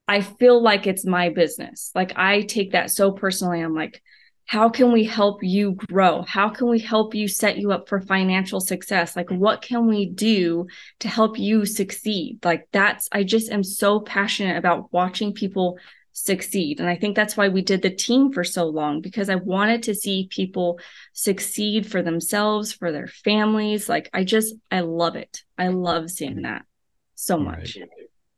I 0.07 0.21
feel 0.21 0.61
like 0.61 0.87
it's 0.87 1.05
my 1.05 1.29
business. 1.29 1.91
Like 1.93 2.13
I 2.15 2.41
take 2.41 2.71
that 2.71 2.91
so 2.91 3.11
personally. 3.11 3.61
I'm 3.61 3.75
like, 3.75 4.01
how 4.47 4.69
can 4.69 4.93
we 4.93 5.03
help 5.03 5.43
you 5.43 5.73
grow? 5.73 6.21
How 6.21 6.47
can 6.47 6.69
we 6.69 6.79
help 6.79 7.13
you 7.13 7.27
set 7.27 7.57
you 7.57 7.73
up 7.73 7.89
for 7.89 7.99
financial 7.99 8.61
success? 8.61 9.13
Like, 9.13 9.29
what 9.29 9.61
can 9.61 9.87
we 9.87 10.05
do 10.09 10.67
to 10.99 11.09
help 11.09 11.37
you 11.37 11.65
succeed? 11.65 12.39
Like, 12.45 12.65
that's, 12.71 13.09
I 13.11 13.23
just 13.23 13.51
am 13.51 13.61
so 13.61 13.99
passionate 13.99 14.55
about 14.55 14.93
watching 14.93 15.33
people 15.33 15.77
succeed. 16.17 16.79
And 16.79 16.89
I 16.89 16.95
think 16.95 17.15
that's 17.15 17.37
why 17.37 17.47
we 17.47 17.61
did 17.61 17.83
the 17.83 17.91
team 17.91 18.31
for 18.31 18.43
so 18.43 18.65
long 18.65 19.01
because 19.01 19.29
I 19.29 19.35
wanted 19.35 19.83
to 19.83 19.93
see 19.93 20.27
people 20.31 20.79
succeed 21.13 21.85
for 21.85 22.01
themselves, 22.01 22.73
for 22.73 22.91
their 22.91 23.05
families. 23.05 23.87
Like 23.87 24.09
I 24.13 24.23
just 24.23 24.55
I 24.71 24.79
love 24.79 25.15
it. 25.15 25.43
I 25.59 25.67
love 25.67 26.09
seeing 26.09 26.41
that 26.41 26.65
so 27.13 27.37
much. 27.37 27.77
Right. 27.77 27.89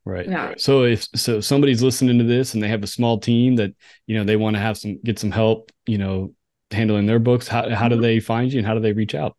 Right. 0.06 0.28
Yeah. 0.28 0.54
So 0.58 0.84
if 0.84 1.08
so 1.16 1.40
somebody's 1.40 1.82
listening 1.82 2.18
to 2.18 2.26
this 2.26 2.54
and 2.54 2.62
they 2.62 2.68
have 2.68 2.84
a 2.84 2.88
small 2.88 3.18
team 3.18 3.56
that, 3.58 3.74
you 4.08 4.18
know, 4.18 4.24
they 4.24 4.36
want 4.36 4.56
to 4.56 4.62
have 4.62 4.78
some 4.78 5.00
get 5.02 5.18
some 5.18 5.32
help, 5.32 5.72
you 5.86 5.98
know, 5.98 6.34
handling 6.72 7.06
their 7.06 7.20
books, 7.20 7.48
how 7.48 7.70
how 7.70 7.88
do 7.88 7.96
mm-hmm. 7.96 8.02
they 8.02 8.20
find 8.20 8.52
you 8.52 8.60
and 8.60 8.68
how 8.68 8.74
do 8.74 8.82
they 8.82 8.94
reach 8.94 9.16
out? 9.16 9.38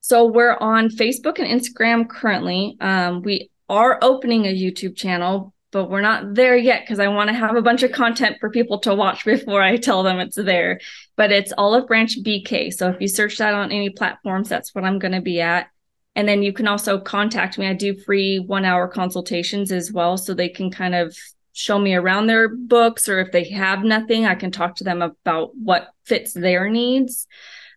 So 0.00 0.24
we're 0.24 0.56
on 0.56 0.88
Facebook 0.88 1.38
and 1.40 1.48
Instagram 1.48 2.08
currently. 2.08 2.76
Um, 2.80 3.22
we 3.22 3.50
are 3.68 3.98
opening 4.00 4.46
a 4.46 4.54
YouTube 4.54 4.96
channel, 4.96 5.52
but 5.76 5.90
we're 5.90 6.00
not 6.00 6.32
there 6.32 6.56
yet 6.56 6.84
because 6.84 6.98
I 6.98 7.08
want 7.08 7.28
to 7.28 7.36
have 7.36 7.54
a 7.54 7.60
bunch 7.60 7.82
of 7.82 7.92
content 7.92 8.38
for 8.40 8.48
people 8.48 8.78
to 8.78 8.94
watch 8.94 9.26
before 9.26 9.60
I 9.60 9.76
tell 9.76 10.02
them 10.02 10.20
it's 10.20 10.36
there. 10.36 10.80
But 11.16 11.32
it's 11.32 11.52
Olive 11.58 11.86
Branch 11.86 12.18
BK. 12.22 12.72
So 12.72 12.88
if 12.88 12.98
you 12.98 13.08
search 13.08 13.36
that 13.36 13.52
on 13.52 13.70
any 13.70 13.90
platforms, 13.90 14.48
that's 14.48 14.74
what 14.74 14.84
I'm 14.84 14.98
going 14.98 15.12
to 15.12 15.20
be 15.20 15.42
at. 15.42 15.68
And 16.14 16.26
then 16.26 16.42
you 16.42 16.54
can 16.54 16.66
also 16.66 16.98
contact 16.98 17.58
me. 17.58 17.66
I 17.66 17.74
do 17.74 17.94
free 17.94 18.38
one 18.38 18.64
hour 18.64 18.88
consultations 18.88 19.70
as 19.70 19.92
well. 19.92 20.16
So 20.16 20.32
they 20.32 20.48
can 20.48 20.70
kind 20.70 20.94
of 20.94 21.14
show 21.52 21.78
me 21.78 21.94
around 21.94 22.26
their 22.26 22.48
books, 22.48 23.06
or 23.06 23.20
if 23.20 23.32
they 23.32 23.44
have 23.50 23.84
nothing, 23.84 24.24
I 24.24 24.34
can 24.34 24.50
talk 24.50 24.76
to 24.76 24.84
them 24.84 25.02
about 25.02 25.54
what 25.56 25.88
fits 26.04 26.32
their 26.32 26.70
needs. 26.70 27.26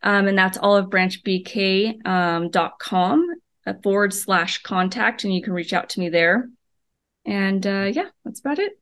Um, 0.03 0.29
and 0.29 0.37
that's 0.37 0.57
olivebranchbk.com 0.57 3.19
um, 3.19 3.35
uh, 3.67 3.73
forward 3.83 4.13
slash 4.13 4.61
contact. 4.61 5.25
And 5.25 5.35
you 5.35 5.41
can 5.41 5.51
reach 5.51 5.73
out 5.73 5.89
to 5.89 5.99
me 5.99 6.07
there. 6.07 6.47
And 7.29 7.65
uh, 7.65 7.91
yeah, 7.93 8.07
that's 8.25 8.39
about 8.39 8.57
it. 8.59 8.73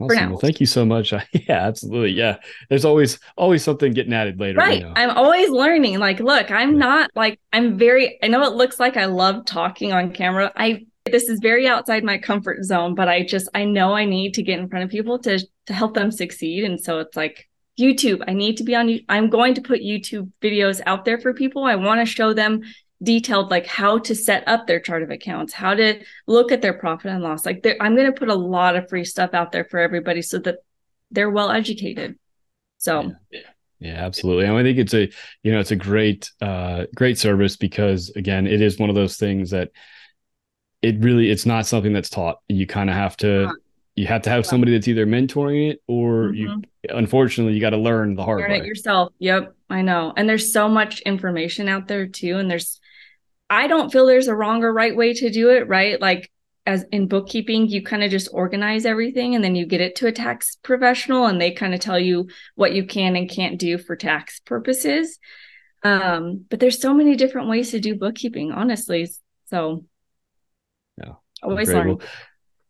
Awesome. 0.00 0.30
Well, 0.30 0.38
thank 0.38 0.60
you 0.60 0.66
so 0.66 0.86
much. 0.86 1.12
yeah, 1.32 1.66
absolutely. 1.66 2.12
Yeah. 2.12 2.38
There's 2.68 2.84
always 2.84 3.18
always 3.36 3.62
something 3.62 3.92
getting 3.92 4.12
added 4.12 4.40
later. 4.40 4.58
Right. 4.58 4.78
You 4.78 4.84
know. 4.84 4.92
I'm 4.96 5.10
always 5.10 5.50
learning. 5.50 5.98
Like, 5.98 6.20
look, 6.20 6.50
I'm 6.50 6.72
yeah. 6.72 6.78
not 6.78 7.10
like 7.14 7.40
I'm 7.52 7.76
very 7.76 8.18
I 8.22 8.28
know 8.28 8.42
it 8.44 8.54
looks 8.54 8.80
like 8.80 8.96
I 8.96 9.06
love 9.06 9.44
talking 9.44 9.92
on 9.92 10.12
camera. 10.12 10.52
I 10.56 10.86
this 11.04 11.28
is 11.28 11.40
very 11.40 11.66
outside 11.66 12.04
my 12.04 12.16
comfort 12.16 12.64
zone, 12.64 12.94
but 12.94 13.08
I 13.08 13.24
just 13.24 13.48
I 13.54 13.64
know 13.64 13.92
I 13.92 14.04
need 14.04 14.34
to 14.34 14.42
get 14.42 14.58
in 14.58 14.68
front 14.68 14.84
of 14.84 14.90
people 14.90 15.18
to 15.20 15.44
to 15.66 15.72
help 15.72 15.94
them 15.94 16.10
succeed. 16.10 16.64
And 16.64 16.80
so 16.80 17.00
it's 17.00 17.16
like 17.16 17.48
YouTube. 17.78 18.22
I 18.26 18.34
need 18.34 18.56
to 18.58 18.64
be 18.64 18.76
on 18.76 19.00
I'm 19.08 19.28
going 19.28 19.54
to 19.54 19.60
put 19.60 19.80
YouTube 19.80 20.30
videos 20.40 20.80
out 20.86 21.04
there 21.04 21.18
for 21.18 21.34
people. 21.34 21.64
I 21.64 21.74
want 21.74 22.00
to 22.00 22.06
show 22.06 22.32
them 22.32 22.62
detailed 23.02 23.50
like 23.50 23.66
how 23.66 23.98
to 23.98 24.14
set 24.14 24.46
up 24.48 24.66
their 24.66 24.80
chart 24.80 25.04
of 25.04 25.10
accounts, 25.10 25.52
how 25.52 25.72
to 25.72 26.02
look 26.26 26.50
at 26.50 26.62
their 26.62 26.72
profit 26.72 27.12
and 27.12 27.22
loss. 27.22 27.46
Like 27.46 27.64
I'm 27.80 27.94
going 27.94 28.12
to 28.12 28.18
put 28.18 28.28
a 28.28 28.34
lot 28.34 28.74
of 28.74 28.88
free 28.88 29.04
stuff 29.04 29.34
out 29.34 29.52
there 29.52 29.64
for 29.64 29.78
everybody 29.78 30.20
so 30.20 30.38
that 30.40 30.56
they're 31.12 31.30
well 31.30 31.50
educated. 31.50 32.18
So 32.78 33.12
yeah. 33.30 33.40
yeah. 33.78 34.04
absolutely. 34.04 34.46
And 34.46 34.56
I 34.56 34.62
think 34.64 34.78
it's 34.78 34.94
a, 34.94 35.08
you 35.44 35.52
know, 35.52 35.60
it's 35.60 35.70
a 35.70 35.76
great, 35.76 36.30
uh, 36.40 36.86
great 36.94 37.18
service 37.18 37.56
because 37.56 38.10
again, 38.16 38.48
it 38.48 38.60
is 38.60 38.80
one 38.80 38.88
of 38.88 38.96
those 38.96 39.16
things 39.16 39.50
that 39.50 39.70
it 40.82 40.98
really, 40.98 41.30
it's 41.30 41.46
not 41.46 41.66
something 41.66 41.92
that's 41.92 42.10
taught. 42.10 42.38
You 42.48 42.66
kind 42.66 42.90
of 42.90 42.96
have 42.96 43.16
to, 43.18 43.52
you 43.94 44.06
have 44.08 44.22
to 44.22 44.30
have 44.30 44.44
somebody 44.44 44.72
that's 44.72 44.88
either 44.88 45.06
mentoring 45.06 45.70
it 45.70 45.82
or 45.86 46.30
mm-hmm. 46.30 46.34
you, 46.34 46.62
unfortunately, 46.90 47.54
you 47.54 47.60
got 47.60 47.70
to 47.70 47.78
learn 47.78 48.16
the 48.16 48.24
hard 48.24 48.40
learn 48.40 48.50
way. 48.50 48.58
it 48.58 48.66
yourself. 48.66 49.12
Yep. 49.20 49.54
I 49.70 49.82
know. 49.82 50.12
And 50.16 50.28
there's 50.28 50.52
so 50.52 50.68
much 50.68 51.00
information 51.02 51.68
out 51.68 51.86
there 51.86 52.08
too. 52.08 52.38
And 52.38 52.50
there's, 52.50 52.80
I 53.50 53.66
don't 53.66 53.90
feel 53.90 54.06
there's 54.06 54.28
a 54.28 54.34
wrong 54.34 54.62
or 54.62 54.72
right 54.72 54.94
way 54.94 55.14
to 55.14 55.30
do 55.30 55.50
it, 55.50 55.68
right? 55.68 56.00
Like 56.00 56.30
as 56.66 56.84
in 56.92 57.08
bookkeeping, 57.08 57.68
you 57.68 57.82
kind 57.82 58.04
of 58.04 58.10
just 58.10 58.28
organize 58.30 58.84
everything 58.84 59.34
and 59.34 59.42
then 59.42 59.54
you 59.54 59.64
get 59.64 59.80
it 59.80 59.96
to 59.96 60.06
a 60.06 60.12
tax 60.12 60.56
professional 60.62 61.24
and 61.26 61.40
they 61.40 61.50
kind 61.50 61.72
of 61.72 61.80
tell 61.80 61.98
you 61.98 62.28
what 62.56 62.74
you 62.74 62.84
can 62.84 63.16
and 63.16 63.30
can't 63.30 63.58
do 63.58 63.78
for 63.78 63.96
tax 63.96 64.40
purposes. 64.40 65.18
Um, 65.82 66.44
but 66.50 66.60
there's 66.60 66.80
so 66.80 66.92
many 66.92 67.16
different 67.16 67.48
ways 67.48 67.70
to 67.70 67.80
do 67.80 67.94
bookkeeping, 67.94 68.52
honestly. 68.52 69.08
So 69.46 69.86
yeah, 70.98 71.14
always 71.42 71.72
learn. 71.72 71.88
Well, 71.88 72.02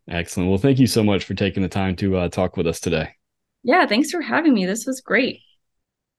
excellent. 0.09 0.49
Well, 0.49 0.59
thank 0.59 0.79
you 0.79 0.87
so 0.87 1.03
much 1.03 1.25
for 1.25 1.35
taking 1.35 1.65
the 1.65 1.69
time 1.69 1.97
to 1.97 2.17
uh, 2.19 2.29
talk 2.29 2.57
with 2.57 2.69
us 2.69 2.79
today. 2.79 3.15
Yeah, 3.65 3.87
thanks 3.87 4.13
for 4.13 4.21
having 4.21 4.55
me. 4.55 4.65
This 4.65 4.87
was 4.87 5.01
great. 5.01 5.41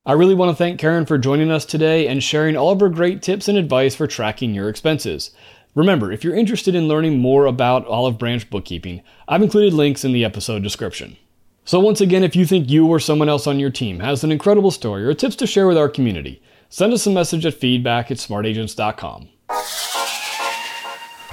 I 0.06 0.14
really 0.14 0.34
want 0.34 0.50
to 0.50 0.56
thank 0.56 0.80
Caryn 0.80 1.06
for 1.06 1.18
joining 1.18 1.52
us 1.52 1.66
today 1.66 2.08
and 2.08 2.24
sharing 2.24 2.56
all 2.56 2.72
of 2.72 2.80
her 2.80 2.88
great 2.88 3.22
tips 3.22 3.50
and 3.50 3.58
advice 3.58 3.96
for 3.96 4.08
tracking 4.08 4.56
your 4.56 4.70
expenses. 4.70 5.32
Remember, 5.76 6.10
if 6.10 6.24
you're 6.24 6.36
interested 6.36 6.74
in 6.74 6.88
learning 6.88 7.20
more 7.20 7.46
about 7.46 7.86
Olive 7.86 8.18
Branch 8.18 8.50
bookkeeping, 8.50 9.02
I've 9.28 9.42
included 9.42 9.74
links 9.74 10.06
in 10.06 10.14
the 10.14 10.24
episode 10.24 10.64
description. 10.64 11.18
So, 11.66 11.82
once 11.82 12.00
again, 12.00 12.24
if 12.24 12.34
you 12.36 12.46
think 12.46 12.70
you 12.70 12.88
or 12.88 13.02
someone 13.02 13.28
else 13.30 13.46
on 13.46 13.60
your 13.60 13.70
team 13.70 14.00
has 14.00 14.24
an 14.24 14.32
incredible 14.32 14.72
story 14.72 15.04
or 15.04 15.14
tips 15.14 15.36
to 15.36 15.46
share 15.46 15.68
with 15.68 15.78
our 15.78 15.90
community, 15.90 16.42
send 16.70 16.94
us 16.94 17.06
a 17.06 17.12
message 17.12 17.46
at 17.46 17.54
feedback 17.54 18.10
at 18.10 18.20
smartagents.com. 18.20 19.28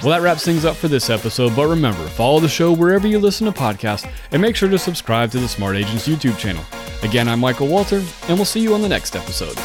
Well, 0.03 0.09
that 0.11 0.21
wraps 0.21 0.45
things 0.45 0.63
up 0.63 0.75
for 0.75 0.87
this 0.87 1.09
episode, 1.09 1.55
but 1.55 1.65
remember, 1.67 2.05
follow 2.07 2.39
the 2.39 2.47
show 2.47 2.71
wherever 2.71 3.07
you 3.07 3.17
listen 3.17 3.45
to 3.47 3.51
podcasts 3.51 4.07
and 4.31 4.39
make 4.39 4.55
sure 4.55 4.69
to 4.69 4.77
subscribe 4.77 5.31
to 5.31 5.39
the 5.39 5.47
Smart 5.47 5.75
Agents 5.75 6.07
YouTube 6.07 6.37
channel. 6.37 6.63
Again, 7.01 7.27
I'm 7.27 7.39
Michael 7.39 7.67
Walter, 7.67 8.03
and 8.27 8.37
we'll 8.37 8.45
see 8.45 8.59
you 8.59 8.75
on 8.75 8.83
the 8.83 8.89
next 8.89 9.15
episode. 9.15 9.57